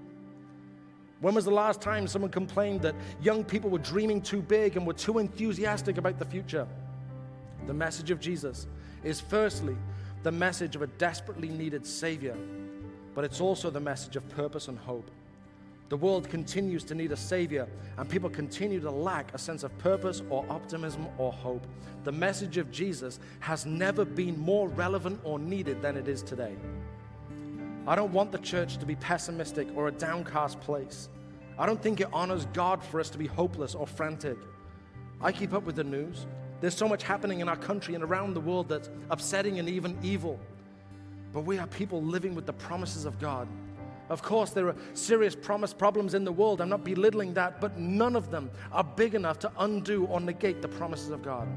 When 1.21 1.34
was 1.34 1.45
the 1.45 1.52
last 1.52 1.82
time 1.82 2.08
someone 2.08 2.30
complained 2.30 2.82
that 2.82 2.93
young 3.21 3.43
people 3.43 3.69
were 3.69 3.80
dreaming 3.80 4.21
too 4.21 4.41
big 4.41 4.76
and 4.76 4.86
were 4.86 4.93
too 4.93 5.17
enthusiastic 5.17 5.97
about 5.97 6.19
the 6.19 6.26
future? 6.26 6.67
The 7.65 7.73
message 7.73 8.12
of 8.12 8.19
Jesus 8.19 8.67
is 9.04 9.21
firstly 9.21 9.76
the 10.23 10.32
message 10.32 10.76
of 10.76 10.82
a 10.82 10.88
desperately 10.88 11.50
needed 11.50 11.86
Savior, 11.86 12.36
but 13.15 13.23
it's 13.23 13.39
also 13.39 13.69
the 13.69 13.80
message 13.80 14.15
of 14.15 14.28
purpose 14.30 14.67
and 14.67 14.78
hope. 14.78 15.10
The 15.89 15.97
world 15.97 16.30
continues 16.30 16.84
to 16.86 16.95
need 16.95 17.13
a 17.13 17.17
Savior, 17.17 17.67
and 17.97 18.10
people 18.10 18.30
continue 18.30 18.82
to 18.82 18.91
lack 18.91 19.34
a 19.34 19.38
sense 19.38 19.63
of 19.63 19.78
purpose 19.78 20.21
or 20.30 20.45
optimism 20.50 21.08
or 21.17 21.32
hope. 21.32 21.65
The 22.04 22.12
message 22.12 22.58
of 22.58 22.71
Jesus 22.71 23.19
has 23.39 23.65
never 23.65 24.04
been 24.04 24.38
more 24.38 24.67
relevant 24.67 25.21
or 25.23 25.39
needed 25.39 25.82
than 25.82 25.95
it 25.95 26.08
is 26.08 26.21
today. 26.21 26.56
I 27.88 27.95
don't 27.95 28.12
want 28.12 28.34
the 28.34 28.38
church 28.39 28.78
to 28.80 28.86
be 28.86 28.95
pessimistic 28.95 29.69
or 29.76 29.88
a 29.88 29.91
downcast 29.91 30.60
place. 30.60 31.08
I 31.58 31.65
don't 31.65 31.82
think 31.82 32.02
it 32.02 32.10
honors 32.12 32.45
God 32.47 32.84
for 32.84 33.00
us 33.00 33.10
to 33.12 33.17
be 33.17 33.28
hopeless 33.28 33.73
or 33.73 33.88
frantic. 33.88 34.38
I 35.21 35.32
keep 35.32 35.54
up 35.54 35.63
with 35.63 35.78
the 35.78 35.86
news. 35.86 36.28
There's 36.60 36.76
so 36.76 36.89
much 36.89 37.04
happening 37.04 37.39
in 37.39 37.47
our 37.47 37.56
country 37.56 37.95
and 37.95 38.04
around 38.04 38.34
the 38.34 38.41
world 38.41 38.67
that's 38.67 38.89
upsetting 39.10 39.58
and 39.58 39.69
even 39.69 39.97
evil. 40.04 40.38
But 41.32 41.41
we 41.41 41.60
are 41.60 41.67
people 41.67 42.02
living 42.02 42.36
with 42.36 42.45
the 42.45 42.54
promises 42.54 43.06
of 43.06 43.19
God. 43.19 43.47
Of 44.09 44.21
course, 44.21 44.51
there 44.51 44.67
are 44.67 44.75
serious 44.93 45.35
promise 45.35 45.73
problems 45.73 46.13
in 46.13 46.23
the 46.23 46.31
world. 46.31 46.61
I'm 46.61 46.69
not 46.69 46.83
belittling 46.83 47.33
that, 47.33 47.59
but 47.59 47.77
none 47.77 48.15
of 48.15 48.31
them 48.31 48.49
are 48.71 48.83
big 48.83 49.15
enough 49.15 49.39
to 49.39 49.51
undo 49.59 50.05
or 50.05 50.19
negate 50.19 50.61
the 50.61 50.67
promises 50.67 51.09
of 51.09 51.21
God. 51.21 51.47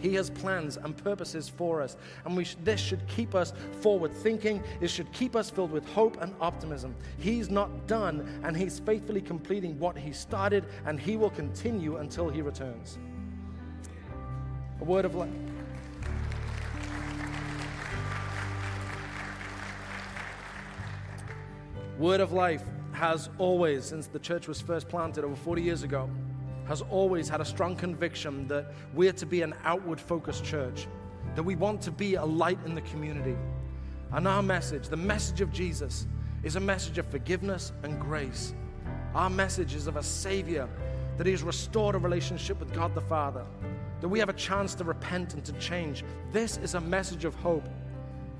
He 0.00 0.14
has 0.14 0.28
plans 0.28 0.76
and 0.76 0.96
purposes 0.96 1.48
for 1.48 1.80
us, 1.80 1.96
and 2.24 2.46
sh- 2.46 2.56
this 2.62 2.80
should 2.80 3.06
keep 3.08 3.34
us 3.34 3.54
forward 3.80 4.12
thinking. 4.12 4.62
It 4.80 4.88
should 4.88 5.10
keep 5.12 5.34
us 5.34 5.48
filled 5.48 5.72
with 5.72 5.88
hope 5.88 6.20
and 6.20 6.34
optimism. 6.40 6.94
He's 7.18 7.48
not 7.48 7.86
done, 7.86 8.40
and 8.44 8.56
He's 8.56 8.78
faithfully 8.78 9.22
completing 9.22 9.78
what 9.78 9.96
He 9.96 10.12
started, 10.12 10.66
and 10.84 11.00
He 11.00 11.16
will 11.16 11.30
continue 11.30 11.96
until 11.96 12.28
He 12.28 12.42
returns. 12.42 12.98
A 14.80 14.84
word 14.84 15.06
of 15.06 15.14
life. 15.14 15.30
Word 21.98 22.20
of 22.20 22.32
Life 22.32 22.62
has 22.92 23.30
always, 23.38 23.86
since 23.86 24.06
the 24.06 24.18
church 24.18 24.48
was 24.48 24.60
first 24.60 24.86
planted 24.86 25.24
over 25.24 25.34
40 25.34 25.62
years 25.62 25.82
ago, 25.82 26.10
has 26.66 26.82
always 26.82 27.26
had 27.26 27.40
a 27.40 27.44
strong 27.44 27.74
conviction 27.74 28.46
that 28.48 28.74
we're 28.92 29.14
to 29.14 29.24
be 29.24 29.40
an 29.40 29.54
outward 29.64 29.98
focused 29.98 30.44
church, 30.44 30.88
that 31.34 31.42
we 31.42 31.56
want 31.56 31.80
to 31.80 31.90
be 31.90 32.16
a 32.16 32.24
light 32.24 32.58
in 32.66 32.74
the 32.74 32.82
community. 32.82 33.34
And 34.12 34.28
our 34.28 34.42
message, 34.42 34.88
the 34.88 34.96
message 34.96 35.40
of 35.40 35.50
Jesus, 35.50 36.06
is 36.42 36.56
a 36.56 36.60
message 36.60 36.98
of 36.98 37.06
forgiveness 37.06 37.72
and 37.82 37.98
grace. 37.98 38.52
Our 39.14 39.30
message 39.30 39.74
is 39.74 39.86
of 39.86 39.96
a 39.96 40.02
Savior 40.02 40.68
that 41.16 41.26
He's 41.26 41.42
restored 41.42 41.94
a 41.94 41.98
relationship 41.98 42.60
with 42.60 42.74
God 42.74 42.94
the 42.94 43.00
Father, 43.00 43.46
that 44.02 44.08
we 44.08 44.18
have 44.18 44.28
a 44.28 44.34
chance 44.34 44.74
to 44.74 44.84
repent 44.84 45.32
and 45.32 45.42
to 45.46 45.52
change. 45.54 46.04
This 46.30 46.58
is 46.58 46.74
a 46.74 46.80
message 46.80 47.24
of 47.24 47.34
hope. 47.36 47.66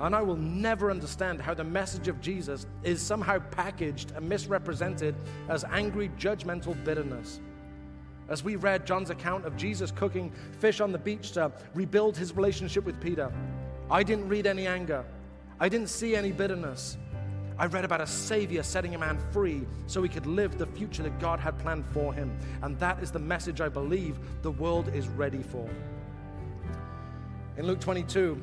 And 0.01 0.15
I 0.15 0.21
will 0.21 0.37
never 0.37 0.91
understand 0.91 1.41
how 1.41 1.55
the 1.55 1.65
message 1.65 2.09
of 2.09 2.21
Jesus 2.21 2.67
is 2.83 3.01
somehow 3.01 3.39
packaged 3.39 4.13
and 4.15 4.29
misrepresented 4.29 5.15
as 5.49 5.65
angry, 5.65 6.11
judgmental 6.19 6.77
bitterness. 6.85 7.41
As 8.29 8.45
we 8.45 8.57
read 8.57 8.87
John's 8.87 9.11
account 9.11 9.47
of 9.47 9.57
Jesus 9.57 9.91
cooking 9.91 10.33
fish 10.59 10.81
on 10.81 10.93
the 10.93 10.99
beach 10.99 11.33
to 11.33 11.51
rebuild 11.75 12.17
his 12.17 12.35
relationship 12.35 12.85
with 12.85 13.01
Peter, 13.01 13.33
I 13.91 14.03
didn't 14.03 14.29
read 14.29 14.47
any 14.47 14.67
anger. 14.67 15.05
I 15.61 15.69
didn't 15.69 15.89
see 15.89 16.15
any 16.15 16.33
bitterness. 16.33 16.99
I 17.59 17.67
read 17.67 17.87
about 17.87 18.03
a 18.03 18.07
Savior 18.07 18.63
setting 18.63 18.95
a 18.95 18.99
man 18.99 19.19
free 19.31 19.67
so 19.87 20.03
he 20.03 20.11
could 20.11 20.27
live 20.27 20.59
the 20.59 20.67
future 20.67 21.03
that 21.05 21.19
God 21.19 21.41
had 21.41 21.59
planned 21.59 21.87
for 21.93 22.13
him. 22.13 22.37
And 22.61 22.79
that 22.81 23.03
is 23.03 23.11
the 23.11 23.19
message 23.19 23.63
I 23.63 23.71
believe 23.71 24.19
the 24.43 24.51
world 24.51 24.89
is 24.95 25.09
ready 25.09 25.43
for. 25.43 25.67
In 27.57 27.67
Luke 27.67 27.81
22, 27.81 28.43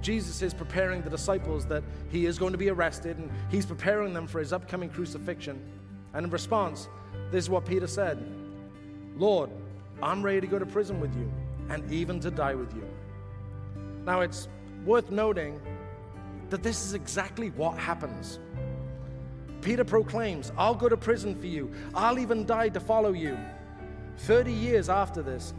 Jesus 0.00 0.42
is 0.42 0.54
preparing 0.54 1.02
the 1.02 1.10
disciples 1.10 1.66
that 1.66 1.82
he 2.08 2.26
is 2.26 2.38
going 2.38 2.52
to 2.52 2.58
be 2.58 2.70
arrested 2.70 3.18
and 3.18 3.30
he's 3.50 3.66
preparing 3.66 4.12
them 4.12 4.26
for 4.26 4.38
his 4.38 4.52
upcoming 4.52 4.90
crucifixion. 4.90 5.60
And 6.14 6.24
in 6.24 6.30
response, 6.30 6.88
this 7.30 7.44
is 7.44 7.50
what 7.50 7.64
Peter 7.64 7.86
said 7.86 8.24
Lord, 9.16 9.50
I'm 10.02 10.22
ready 10.22 10.40
to 10.40 10.46
go 10.46 10.58
to 10.58 10.66
prison 10.66 11.00
with 11.00 11.14
you 11.16 11.30
and 11.68 11.90
even 11.92 12.20
to 12.20 12.30
die 12.30 12.54
with 12.54 12.72
you. 12.74 12.88
Now, 14.04 14.20
it's 14.20 14.48
worth 14.84 15.10
noting 15.10 15.60
that 16.50 16.62
this 16.62 16.84
is 16.84 16.94
exactly 16.94 17.50
what 17.50 17.76
happens. 17.76 18.38
Peter 19.60 19.84
proclaims, 19.84 20.52
I'll 20.56 20.74
go 20.74 20.88
to 20.88 20.96
prison 20.96 21.34
for 21.34 21.46
you, 21.46 21.70
I'll 21.94 22.18
even 22.18 22.46
die 22.46 22.68
to 22.70 22.80
follow 22.80 23.12
you. 23.12 23.36
30 24.18 24.52
years 24.52 24.88
after 24.88 25.22
this, 25.22 25.52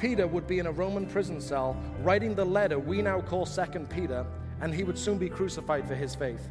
Peter 0.00 0.26
would 0.26 0.46
be 0.46 0.58
in 0.58 0.66
a 0.66 0.72
Roman 0.72 1.04
prison 1.04 1.42
cell 1.42 1.76
writing 2.00 2.34
the 2.34 2.44
letter 2.44 2.78
we 2.78 3.02
now 3.02 3.20
call 3.20 3.44
Second 3.44 3.90
Peter, 3.90 4.24
and 4.62 4.74
he 4.74 4.82
would 4.82 4.98
soon 4.98 5.18
be 5.18 5.28
crucified 5.28 5.86
for 5.86 5.94
his 5.94 6.14
faith. 6.14 6.48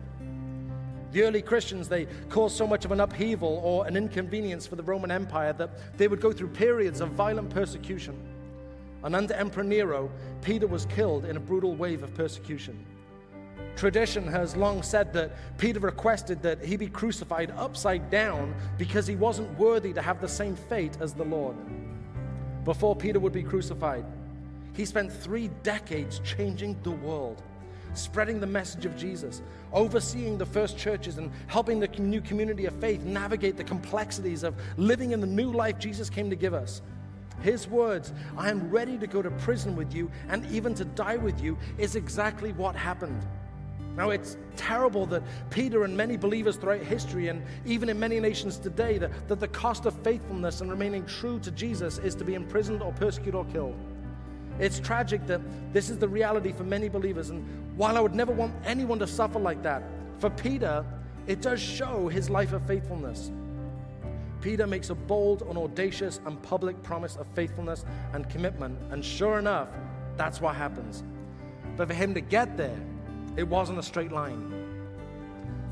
The 1.11 1.23
early 1.23 1.41
Christians, 1.41 1.89
they 1.89 2.05
caused 2.29 2.55
so 2.55 2.67
much 2.67 2.85
of 2.85 2.91
an 2.91 2.99
upheaval 2.99 3.59
or 3.63 3.87
an 3.87 3.97
inconvenience 3.97 4.67
for 4.67 4.75
the 4.75 4.83
Roman 4.83 5.09
Empire 5.09 5.51
that 5.53 5.97
they 5.97 6.07
would 6.07 6.21
go 6.21 6.31
through 6.31 6.49
periods 6.49 7.01
of 7.01 7.09
violent 7.09 7.49
persecution. 7.49 8.15
And 9.03 9.15
under 9.15 9.33
Emperor 9.33 9.63
Nero, 9.63 10.11
Peter 10.43 10.67
was 10.67 10.85
killed 10.85 11.25
in 11.25 11.35
a 11.35 11.39
brutal 11.39 11.75
wave 11.75 12.03
of 12.03 12.13
persecution. 12.13 12.85
Tradition 13.75 14.27
has 14.27 14.55
long 14.55 14.83
said 14.83 15.11
that 15.13 15.31
Peter 15.57 15.79
requested 15.79 16.43
that 16.43 16.63
he 16.63 16.77
be 16.77 16.87
crucified 16.87 17.51
upside 17.57 18.11
down 18.11 18.53
because 18.77 19.07
he 19.07 19.15
wasn't 19.15 19.57
worthy 19.57 19.91
to 19.93 20.03
have 20.03 20.21
the 20.21 20.27
same 20.27 20.55
fate 20.55 20.97
as 21.01 21.15
the 21.15 21.25
Lord 21.25 21.55
before 22.65 22.95
Peter 22.95 23.19
would 23.19 23.33
be 23.33 23.43
crucified. 23.43 24.05
He 24.73 24.85
spent 24.85 25.11
three 25.11 25.49
decades 25.63 26.19
changing 26.23 26.77
the 26.83 26.91
world, 26.91 27.41
spreading 27.93 28.39
the 28.39 28.47
message 28.47 28.85
of 28.85 28.95
Jesus, 28.95 29.41
overseeing 29.73 30.37
the 30.37 30.45
first 30.45 30.77
churches, 30.77 31.17
and 31.17 31.31
helping 31.47 31.79
the 31.79 31.87
new 31.87 32.21
community 32.21 32.65
of 32.65 32.75
faith 32.75 33.03
navigate 33.03 33.57
the 33.57 33.63
complexities 33.63 34.43
of 34.43 34.55
living 34.77 35.11
in 35.11 35.19
the 35.19 35.27
new 35.27 35.51
life 35.51 35.79
Jesus 35.79 36.09
came 36.09 36.29
to 36.29 36.35
give 36.35 36.53
us. 36.53 36.81
His 37.41 37.67
words, 37.67 38.13
I 38.37 38.49
am 38.49 38.69
ready 38.69 38.97
to 38.97 39.07
go 39.07 39.21
to 39.21 39.31
prison 39.31 39.75
with 39.75 39.93
you 39.93 40.11
and 40.27 40.45
even 40.51 40.75
to 40.75 40.85
die 40.85 41.17
with 41.17 41.41
you, 41.41 41.57
is 41.77 41.95
exactly 41.95 42.51
what 42.53 42.75
happened. 42.75 43.25
Now, 43.99 44.11
it's 44.11 44.37
terrible 44.55 45.05
that 45.07 45.23
Peter 45.49 45.83
and 45.83 45.95
many 45.95 46.15
believers 46.15 46.55
throughout 46.55 46.79
history, 46.79 47.27
and 47.27 47.43
even 47.65 47.89
in 47.89 47.99
many 47.99 48.21
nations 48.21 48.57
today, 48.57 48.97
that, 48.97 49.11
that 49.27 49.41
the 49.41 49.47
cost 49.49 49.85
of 49.85 49.93
faithfulness 50.03 50.61
and 50.61 50.71
remaining 50.71 51.05
true 51.05 51.37
to 51.39 51.51
Jesus 51.51 51.97
is 51.97 52.15
to 52.15 52.23
be 52.23 52.33
imprisoned 52.33 52.81
or 52.81 52.93
persecuted 52.93 53.35
or 53.35 53.43
killed. 53.47 53.75
It's 54.57 54.79
tragic 54.79 55.27
that 55.27 55.41
this 55.73 55.89
is 55.89 55.97
the 55.97 56.07
reality 56.07 56.53
for 56.53 56.63
many 56.63 56.87
believers. 56.87 57.29
And 57.29 57.45
while 57.75 57.97
I 57.97 57.99
would 57.99 58.15
never 58.15 58.31
want 58.31 58.53
anyone 58.63 58.99
to 58.99 59.07
suffer 59.07 59.37
like 59.37 59.61
that, 59.63 59.83
for 60.19 60.29
Peter, 60.29 60.85
it 61.27 61.41
does 61.41 61.59
show 61.59 62.07
his 62.07 62.29
life 62.29 62.53
of 62.53 62.65
faithfulness. 62.65 63.33
Peter 64.39 64.65
makes 64.65 64.91
a 64.91 64.95
bold 64.95 65.41
and 65.41 65.57
audacious 65.57 66.21
and 66.25 66.41
public 66.41 66.81
promise 66.83 67.17
of 67.17 67.27
faithfulness 67.35 67.83
and 68.13 68.29
commitment. 68.29 68.79
And 68.91 69.03
sure 69.03 69.39
enough, 69.39 69.67
that's 70.15 70.39
what 70.39 70.55
happens. 70.55 71.03
But 71.75 71.89
for 71.89 71.93
him 71.93 72.13
to 72.13 72.21
get 72.21 72.55
there, 72.55 72.79
it 73.39 73.47
wasn't 73.47 73.79
a 73.79 73.83
straight 73.83 74.11
line. 74.11 74.53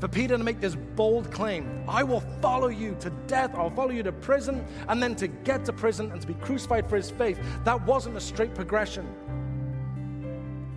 For 0.00 0.08
Peter 0.08 0.38
to 0.38 0.44
make 0.44 0.60
this 0.60 0.74
bold 0.74 1.30
claim, 1.30 1.84
I 1.86 2.02
will 2.02 2.22
follow 2.40 2.68
you 2.68 2.96
to 3.00 3.10
death, 3.26 3.54
I'll 3.54 3.70
follow 3.70 3.90
you 3.90 4.02
to 4.04 4.12
prison, 4.12 4.64
and 4.88 5.02
then 5.02 5.14
to 5.16 5.28
get 5.28 5.64
to 5.66 5.72
prison 5.72 6.10
and 6.10 6.20
to 6.20 6.26
be 6.26 6.34
crucified 6.34 6.88
for 6.88 6.96
his 6.96 7.10
faith, 7.10 7.38
that 7.64 7.84
wasn't 7.84 8.16
a 8.16 8.20
straight 8.20 8.54
progression. 8.54 9.06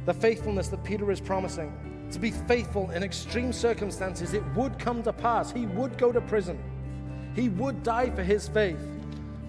The 0.06 0.14
faithfulness 0.14 0.68
that 0.70 0.84
Peter 0.84 1.10
is 1.12 1.22
promising, 1.22 1.72
to 2.12 2.20
be 2.20 2.32
faithful 2.32 2.90
in 2.92 3.04
extreme 3.04 3.54
circumstances, 3.54 4.34
it 4.34 4.44
would 4.54 4.78
come 4.78 5.02
to 5.04 5.14
pass. 5.14 5.52
He 5.52 5.68
would 5.68 5.98
go 5.98 6.12
to 6.12 6.20
prison, 6.20 6.60
he 7.36 7.48
would 7.50 7.84
die 7.84 8.10
for 8.10 8.24
his 8.24 8.48
faith. 8.50 8.80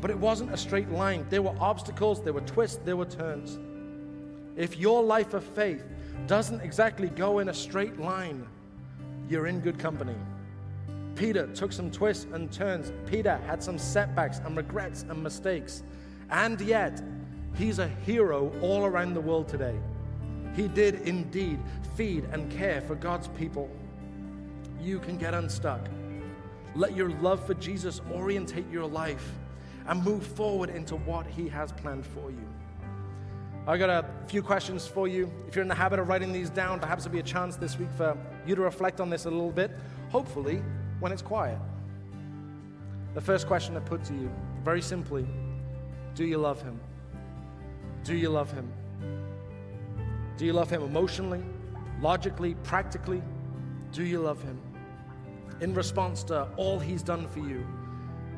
But 0.01 0.11
it 0.11 0.19
wasn't 0.19 0.53
a 0.53 0.57
straight 0.57 0.91
line. 0.91 1.27
There 1.31 1.43
were 1.43 1.55
obstacles, 1.61 2.21
there 2.23 2.33
were 2.33 2.41
twists, 2.41 2.81
there 2.85 2.97
were 2.97 3.07
turns. 3.07 3.59
If 4.57 4.77
your 4.77 5.03
life 5.03 5.33
of 5.33 5.45
faith 5.45 5.85
doesn't 6.27 6.61
exactly 6.61 7.09
go 7.09 7.41
in 7.41 7.49
a 7.49 7.55
straight 7.55 7.99
line, 7.99 8.47
you're 9.29 9.47
in 9.47 9.61
good 9.61 9.79
company. 9.79 10.17
Peter 11.15 11.47
took 11.49 11.73
some 11.73 11.91
twists 11.91 12.27
and 12.33 12.51
turns. 12.51 12.93
Peter 13.07 13.37
had 13.47 13.63
some 13.63 13.79
setbacks 13.79 14.41
and 14.45 14.57
regrets 14.57 15.05
and 15.09 15.23
mistakes. 15.23 15.83
And 16.31 16.61
yet, 16.61 17.03
he's 17.55 17.79
a 17.79 17.89
hero 17.89 18.53
all 18.63 18.85
around 18.85 19.15
the 19.15 19.21
world 19.21 19.49
today. 19.49 19.79
He 20.55 20.69
did 20.69 21.03
indeed 21.07 21.59
feed 21.97 22.25
and 22.33 22.51
care 22.51 22.81
for 22.81 22.95
God's 22.95 23.29
people. 23.29 23.71
You 24.81 24.99
can 24.99 25.19
get 25.19 25.35
unstuck. 25.35 25.89
Let 26.75 26.97
your 26.97 27.11
love 27.11 27.45
for 27.47 27.55
Jesus 27.55 28.01
orientate 28.13 28.71
your 28.71 28.87
life 28.87 29.33
and 29.87 30.03
move 30.03 30.27
forward 30.27 30.71
into 30.71 30.97
what 30.97 31.27
He 31.27 31.49
has 31.49 31.73
planned 31.73 32.07
for 32.07 32.31
you. 32.31 32.49
I 33.65 33.77
got 33.79 33.91
a 33.91 34.05
few 34.27 34.43
questions 34.43 34.89
for 34.89 35.07
you. 35.07 35.33
If 35.47 35.55
you're 35.55 35.63
in 35.63 35.69
the 35.69 35.75
habit 35.75 36.01
of 36.01 36.09
writing 36.09 36.33
these 36.33 36.51
down, 36.51 36.81
perhaps 36.81 37.07
it'll 37.07 37.13
be 37.13 37.21
a 37.21 37.23
chance 37.23 37.55
this 37.55 37.79
week 37.79 37.91
for 37.97 38.19
you 38.45 38.57
to 38.57 38.61
reflect 38.61 39.01
on 39.01 39.09
this 39.09 39.25
a 39.25 39.31
little 39.31 39.53
bit, 39.53 39.71
hopefully, 40.11 40.61
when 40.99 41.13
it's 41.13 41.23
quiet. 41.23 41.59
The 43.15 43.21
first 43.21 43.47
question 43.47 43.77
I 43.77 43.81
put 43.81 44.03
to 44.05 44.15
you, 44.15 44.31
very 44.65 44.83
simply 44.83 45.27
do 46.15 46.25
you 46.25 46.39
love 46.39 46.61
Him? 46.61 46.79
Do 48.03 48.15
you 48.17 48.31
love 48.31 48.51
Him? 48.51 48.71
Do 50.37 50.45
you 50.45 50.53
love 50.53 50.69
Him 50.69 50.83
emotionally, 50.83 51.43
logically, 52.01 52.55
practically? 52.65 53.23
Do 53.93 54.03
you 54.05 54.19
love 54.19 54.43
Him? 54.43 54.61
In 55.61 55.73
response 55.73 56.25
to 56.25 56.49
all 56.57 56.81
He's 56.81 57.03
done 57.03 57.29
for 57.29 57.39
you, 57.39 57.65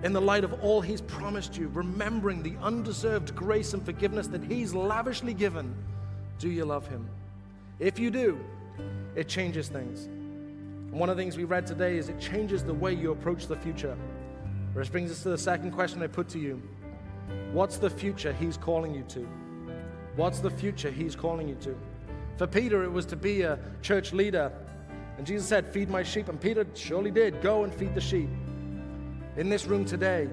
in 0.05 0.12
the 0.12 0.21
light 0.21 0.45
of 0.45 0.62
all 0.62 0.83
He's 0.83 1.01
promised 1.01 1.57
you, 1.57 1.69
remembering 1.69 2.43
the 2.43 2.55
undeserved 2.62 3.35
grace 3.35 3.73
and 3.73 3.83
forgiveness 3.83 4.29
that 4.29 4.45
He's 4.45 4.75
lavishly 4.75 5.33
given, 5.33 5.75
do 6.38 6.51
you 6.51 6.67
love 6.67 6.87
Him? 6.87 7.09
If 7.79 7.99
you 7.99 8.11
do, 8.11 8.38
it 9.17 9.29
changes 9.29 9.69
things. 9.69 10.09
one 10.90 11.09
of 11.09 11.17
the 11.17 11.23
things 11.23 11.37
we 11.38 11.45
read 11.45 11.67
today 11.67 11.97
is 11.97 12.11
it 12.11 12.21
changes 12.21 12.62
the 12.62 12.75
way 12.75 12.93
you 12.93 13.12
approach 13.12 13.47
the 13.47 13.57
future. 13.57 13.97
Which 14.75 14.93
brings 14.93 15.11
us 15.11 15.23
to 15.23 15.31
the 15.31 15.38
second 15.38 15.71
question 15.71 16.03
I 16.03 16.07
put 16.07 16.29
to 16.31 16.38
you 16.38 16.62
What's 17.53 17.79
the 17.79 17.88
future 17.88 18.33
He's 18.33 18.59
calling 18.59 18.95
you 18.95 19.05
to? 19.09 19.27
What's 20.17 20.40
the 20.40 20.51
future 20.51 20.90
He's 20.90 21.17
calling 21.17 21.49
you 21.49 21.55
to? 21.62 21.75
For 22.37 22.47
Peter, 22.47 22.85
it 22.85 22.93
was 22.93 23.07
to 23.07 23.17
be 23.17 23.43
a 23.43 23.59
church 23.81 24.12
leader. 24.12 24.53
And 25.17 25.27
Jesus 25.27 25.49
said, 25.49 25.67
Feed 25.67 25.88
my 25.88 26.03
sheep. 26.03 26.29
And 26.29 26.38
Peter 26.40 26.67
surely 26.75 27.11
did. 27.11 27.40
Go 27.40 27.64
and 27.64 27.73
feed 27.73 27.95
the 27.95 28.01
sheep. 28.01 28.29
In 29.37 29.49
this 29.49 29.66
room 29.66 29.85
today, 29.85 30.29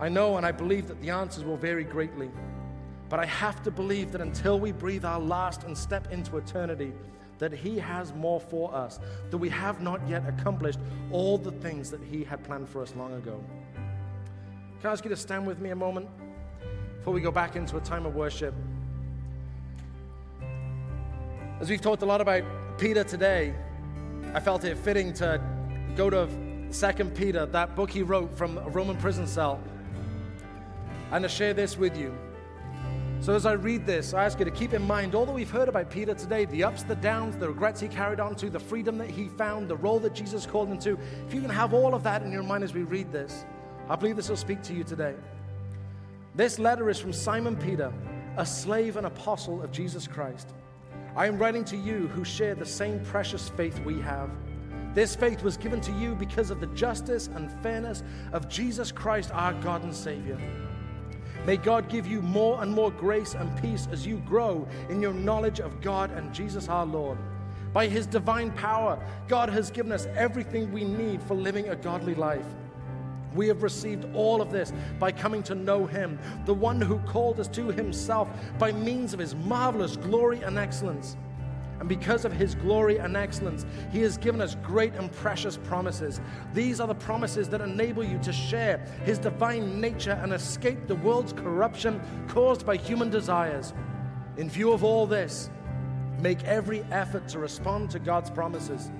I 0.00 0.08
know 0.08 0.36
and 0.36 0.44
I 0.44 0.50
believe 0.50 0.88
that 0.88 1.00
the 1.00 1.10
answers 1.10 1.44
will 1.44 1.56
vary 1.56 1.84
greatly. 1.84 2.30
But 3.08 3.20
I 3.20 3.26
have 3.26 3.62
to 3.62 3.70
believe 3.70 4.12
that 4.12 4.20
until 4.20 4.58
we 4.58 4.72
breathe 4.72 5.04
our 5.04 5.20
last 5.20 5.62
and 5.62 5.76
step 5.76 6.12
into 6.12 6.36
eternity, 6.36 6.92
that 7.38 7.52
He 7.52 7.78
has 7.78 8.12
more 8.12 8.40
for 8.40 8.74
us, 8.74 8.98
that 9.30 9.38
we 9.38 9.48
have 9.48 9.80
not 9.80 10.06
yet 10.08 10.28
accomplished 10.28 10.80
all 11.12 11.38
the 11.38 11.52
things 11.52 11.90
that 11.90 12.02
He 12.02 12.24
had 12.24 12.42
planned 12.42 12.68
for 12.68 12.82
us 12.82 12.94
long 12.96 13.14
ago. 13.14 13.42
Can 14.80 14.90
I 14.90 14.92
ask 14.92 15.04
you 15.04 15.10
to 15.10 15.16
stand 15.16 15.46
with 15.46 15.60
me 15.60 15.70
a 15.70 15.76
moment 15.76 16.08
before 16.98 17.12
we 17.14 17.20
go 17.20 17.30
back 17.30 17.54
into 17.56 17.76
a 17.76 17.80
time 17.80 18.04
of 18.04 18.14
worship? 18.14 18.52
As 21.60 21.70
we've 21.70 21.80
talked 21.80 22.02
a 22.02 22.06
lot 22.06 22.20
about 22.20 22.42
Peter 22.78 23.04
today, 23.04 23.54
I 24.34 24.40
felt 24.40 24.64
it 24.64 24.76
fitting 24.76 25.12
to 25.14 25.40
go 25.96 26.10
to 26.10 26.47
Second 26.70 27.14
Peter, 27.14 27.46
that 27.46 27.74
book 27.74 27.90
he 27.90 28.02
wrote 28.02 28.36
from 28.36 28.58
a 28.58 28.68
Roman 28.68 28.96
prison 28.96 29.26
cell, 29.26 29.60
and 31.10 31.22
to 31.22 31.28
share 31.28 31.54
this 31.54 31.78
with 31.78 31.96
you. 31.96 32.14
So, 33.20 33.34
as 33.34 33.46
I 33.46 33.52
read 33.52 33.84
this, 33.84 34.14
I 34.14 34.24
ask 34.24 34.38
you 34.38 34.44
to 34.44 34.50
keep 34.50 34.72
in 34.72 34.86
mind 34.86 35.14
all 35.14 35.26
that 35.26 35.32
we've 35.32 35.50
heard 35.50 35.68
about 35.68 35.90
Peter 35.90 36.14
today 36.14 36.44
the 36.44 36.62
ups, 36.62 36.84
the 36.84 36.94
downs, 36.94 37.36
the 37.36 37.48
regrets 37.48 37.80
he 37.80 37.88
carried 37.88 38.20
on 38.20 38.36
to, 38.36 38.48
the 38.48 38.60
freedom 38.60 38.96
that 38.98 39.10
he 39.10 39.28
found, 39.28 39.68
the 39.68 39.76
role 39.76 39.98
that 40.00 40.14
Jesus 40.14 40.46
called 40.46 40.68
him 40.68 40.78
to. 40.78 40.96
If 41.26 41.34
you 41.34 41.40
can 41.40 41.50
have 41.50 41.74
all 41.74 41.94
of 41.94 42.04
that 42.04 42.22
in 42.22 42.30
your 42.30 42.44
mind 42.44 42.62
as 42.62 42.74
we 42.74 42.82
read 42.82 43.10
this, 43.10 43.44
I 43.88 43.96
believe 43.96 44.14
this 44.14 44.28
will 44.28 44.36
speak 44.36 44.62
to 44.64 44.74
you 44.74 44.84
today. 44.84 45.14
This 46.36 46.60
letter 46.60 46.88
is 46.90 47.00
from 47.00 47.12
Simon 47.12 47.56
Peter, 47.56 47.92
a 48.36 48.46
slave 48.46 48.96
and 48.96 49.06
apostle 49.06 49.62
of 49.62 49.72
Jesus 49.72 50.06
Christ. 50.06 50.54
I 51.16 51.26
am 51.26 51.38
writing 51.38 51.64
to 51.64 51.76
you 51.76 52.06
who 52.08 52.24
share 52.24 52.54
the 52.54 52.66
same 52.66 53.00
precious 53.04 53.48
faith 53.48 53.80
we 53.80 54.00
have. 54.00 54.30
This 54.94 55.14
faith 55.14 55.42
was 55.42 55.56
given 55.56 55.80
to 55.82 55.92
you 55.92 56.14
because 56.14 56.50
of 56.50 56.60
the 56.60 56.66
justice 56.68 57.28
and 57.28 57.50
fairness 57.62 58.02
of 58.32 58.48
Jesus 58.48 58.90
Christ, 58.90 59.30
our 59.32 59.52
God 59.54 59.82
and 59.84 59.94
Savior. 59.94 60.38
May 61.46 61.56
God 61.56 61.88
give 61.88 62.06
you 62.06 62.20
more 62.20 62.62
and 62.62 62.72
more 62.72 62.90
grace 62.90 63.34
and 63.34 63.62
peace 63.62 63.88
as 63.92 64.06
you 64.06 64.18
grow 64.18 64.66
in 64.90 65.00
your 65.00 65.14
knowledge 65.14 65.60
of 65.60 65.80
God 65.80 66.10
and 66.10 66.34
Jesus 66.34 66.68
our 66.68 66.84
Lord. 66.84 67.18
By 67.72 67.86
His 67.86 68.06
divine 68.06 68.50
power, 68.52 68.98
God 69.28 69.50
has 69.50 69.70
given 69.70 69.92
us 69.92 70.06
everything 70.16 70.72
we 70.72 70.84
need 70.84 71.22
for 71.22 71.34
living 71.34 71.68
a 71.68 71.76
godly 71.76 72.14
life. 72.14 72.46
We 73.34 73.46
have 73.48 73.62
received 73.62 74.06
all 74.14 74.40
of 74.40 74.50
this 74.50 74.72
by 74.98 75.12
coming 75.12 75.42
to 75.44 75.54
know 75.54 75.86
Him, 75.86 76.18
the 76.44 76.54
one 76.54 76.80
who 76.80 76.98
called 77.00 77.38
us 77.40 77.48
to 77.48 77.68
Himself 77.68 78.28
by 78.58 78.72
means 78.72 79.12
of 79.12 79.20
His 79.20 79.34
marvelous 79.34 79.96
glory 79.96 80.42
and 80.42 80.58
excellence. 80.58 81.16
And 81.80 81.88
because 81.88 82.24
of 82.24 82.32
His 82.32 82.54
glory 82.54 82.98
and 82.98 83.16
excellence, 83.16 83.64
He 83.92 84.00
has 84.00 84.18
given 84.18 84.40
us 84.40 84.56
great 84.62 84.94
and 84.94 85.12
precious 85.12 85.56
promises. 85.56 86.20
These 86.54 86.80
are 86.80 86.88
the 86.88 86.94
promises 86.94 87.48
that 87.50 87.60
enable 87.60 88.04
you 88.04 88.18
to 88.20 88.32
share 88.32 88.78
His 89.04 89.18
divine 89.18 89.80
nature 89.80 90.18
and 90.22 90.32
escape 90.32 90.86
the 90.86 90.96
world's 90.96 91.32
corruption 91.32 92.00
caused 92.28 92.66
by 92.66 92.76
human 92.76 93.10
desires. 93.10 93.74
In 94.36 94.48
view 94.48 94.72
of 94.72 94.84
all 94.84 95.06
this, 95.06 95.50
make 96.20 96.42
every 96.44 96.82
effort 96.90 97.28
to 97.28 97.38
respond 97.38 97.90
to 97.90 97.98
God's 97.98 98.30
promises. 98.30 98.90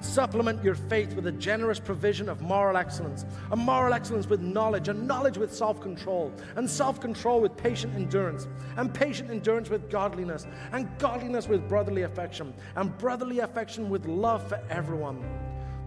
Supplement 0.00 0.64
your 0.64 0.74
faith 0.74 1.14
with 1.14 1.26
a 1.26 1.32
generous 1.32 1.78
provision 1.78 2.30
of 2.30 2.40
moral 2.40 2.78
excellence, 2.78 3.26
a 3.50 3.56
moral 3.56 3.92
excellence 3.92 4.26
with 4.26 4.40
knowledge, 4.40 4.88
a 4.88 4.94
knowledge 4.94 5.36
with 5.36 5.54
self 5.54 5.80
control, 5.80 6.32
and 6.56 6.68
self 6.68 7.00
control 7.00 7.40
with 7.40 7.56
patient 7.56 7.94
endurance, 7.94 8.48
and 8.76 8.92
patient 8.92 9.30
endurance 9.30 9.68
with 9.68 9.90
godliness, 9.90 10.46
and 10.72 10.88
godliness 10.98 11.48
with 11.48 11.68
brotherly 11.68 12.02
affection, 12.02 12.54
and 12.76 12.96
brotherly 12.96 13.40
affection 13.40 13.90
with 13.90 14.06
love 14.06 14.46
for 14.48 14.60
everyone. 14.70 15.22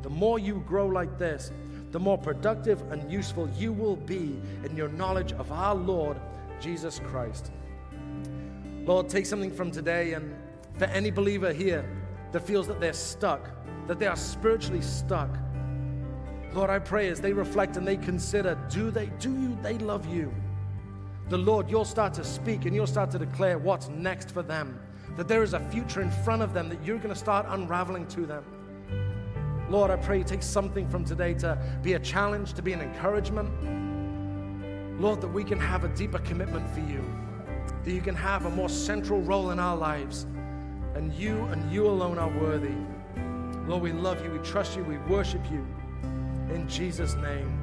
The 0.04 0.12
more 0.12 0.38
you 0.38 0.64
grow 0.68 0.86
like 0.86 1.18
this, 1.18 1.52
the 1.92 2.00
more 2.00 2.18
productive 2.18 2.82
and 2.92 3.12
useful 3.12 3.50
you 3.58 3.74
will 3.74 3.96
be 3.96 4.40
in 4.64 4.78
your 4.78 4.90
knowledge 4.90 5.32
of 5.34 5.52
our 5.52 5.74
Lord 5.74 6.18
Jesus 6.60 7.00
Christ. 7.00 7.52
Lord, 8.86 9.10
take 9.10 9.26
something 9.26 9.52
from 9.52 9.72
today, 9.72 10.14
and 10.14 10.36
for 10.78 10.86
any 10.86 11.10
believer 11.10 11.52
here 11.52 11.84
that 12.32 12.46
feels 12.46 12.68
that 12.68 12.80
they're 12.80 12.94
stuck, 12.94 13.50
that 13.88 14.00
they 14.00 14.08
are 14.08 14.16
spiritually 14.16 14.82
stuck. 14.82 15.30
Lord, 16.54 16.70
I 16.70 16.80
pray 16.80 17.10
as 17.10 17.20
they 17.20 17.34
reflect 17.34 17.78
and 17.78 17.88
they 17.88 17.98
consider, 17.98 18.58
do 18.70 18.92
they, 18.92 19.08
do 19.20 19.32
you, 19.32 19.58
they 19.62 19.78
love 19.80 20.06
you? 20.14 20.32
The 21.30 21.38
Lord, 21.38 21.70
you'll 21.70 21.86
start 21.86 22.14
to 22.16 22.24
speak 22.24 22.66
and 22.66 22.76
you'll 22.76 22.86
start 22.86 23.10
to 23.12 23.20
declare 23.20 23.58
what's 23.58 23.90
next 23.90 24.32
for 24.32 24.44
them. 24.44 24.80
That 25.18 25.28
there 25.28 25.44
is 25.44 25.54
a 25.54 25.60
future 25.60 26.02
in 26.02 26.12
front 26.12 26.42
of 26.42 26.54
them 26.54 26.70
that 26.70 26.84
you're 26.84 26.98
going 26.98 27.10
to 27.10 27.16
start 27.16 27.46
unraveling 27.50 28.08
to 28.08 28.26
them. 28.26 28.44
Lord, 29.70 29.90
I 29.90 29.96
pray 29.96 30.20
you 30.20 30.24
take 30.24 30.44
something 30.44 30.88
from 30.88 31.06
today 31.06 31.34
to 31.36 31.58
be 31.82 31.94
a 31.94 32.00
challenge, 32.00 32.54
to 32.54 32.62
be 32.62 32.74
an 32.74 32.82
encouragement. 32.82 33.50
Lord, 35.00 35.22
that 35.22 35.28
we 35.28 35.44
can 35.44 35.60
have 35.60 35.84
a 35.84 35.88
deeper 35.90 36.20
commitment 36.20 36.70
for 36.70 36.82
you, 36.82 37.04
that 37.84 37.92
you 37.92 38.02
can 38.02 38.16
have 38.16 38.46
a 38.46 38.50
more 38.50 38.70
central 38.70 39.22
role 39.22 39.50
in 39.52 39.60
our 39.60 39.76
lives, 39.76 40.28
and 40.94 41.12
you 41.14 41.46
and 41.46 41.72
you 41.72 41.88
alone 41.88 42.20
are 42.20 42.30
worthy. 42.30 42.76
Lord, 43.68 43.82
we 43.82 43.92
love 43.94 44.24
you, 44.24 44.32
we 44.32 44.40
trust 44.40 44.76
you, 44.76 44.84
we 44.84 44.98
worship 44.98 45.42
you. 45.52 45.66
In 46.54 46.68
Jesus' 46.68 47.16
name, 47.16 47.60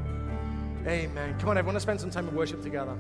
amen. 0.87 1.39
Come 1.39 1.51
on, 1.51 1.59
everyone, 1.59 1.75
let's 1.75 1.85
spend 1.85 2.01
some 2.01 2.11
time 2.11 2.29
in 2.29 2.35
worship 2.35 2.63
together. 2.63 2.97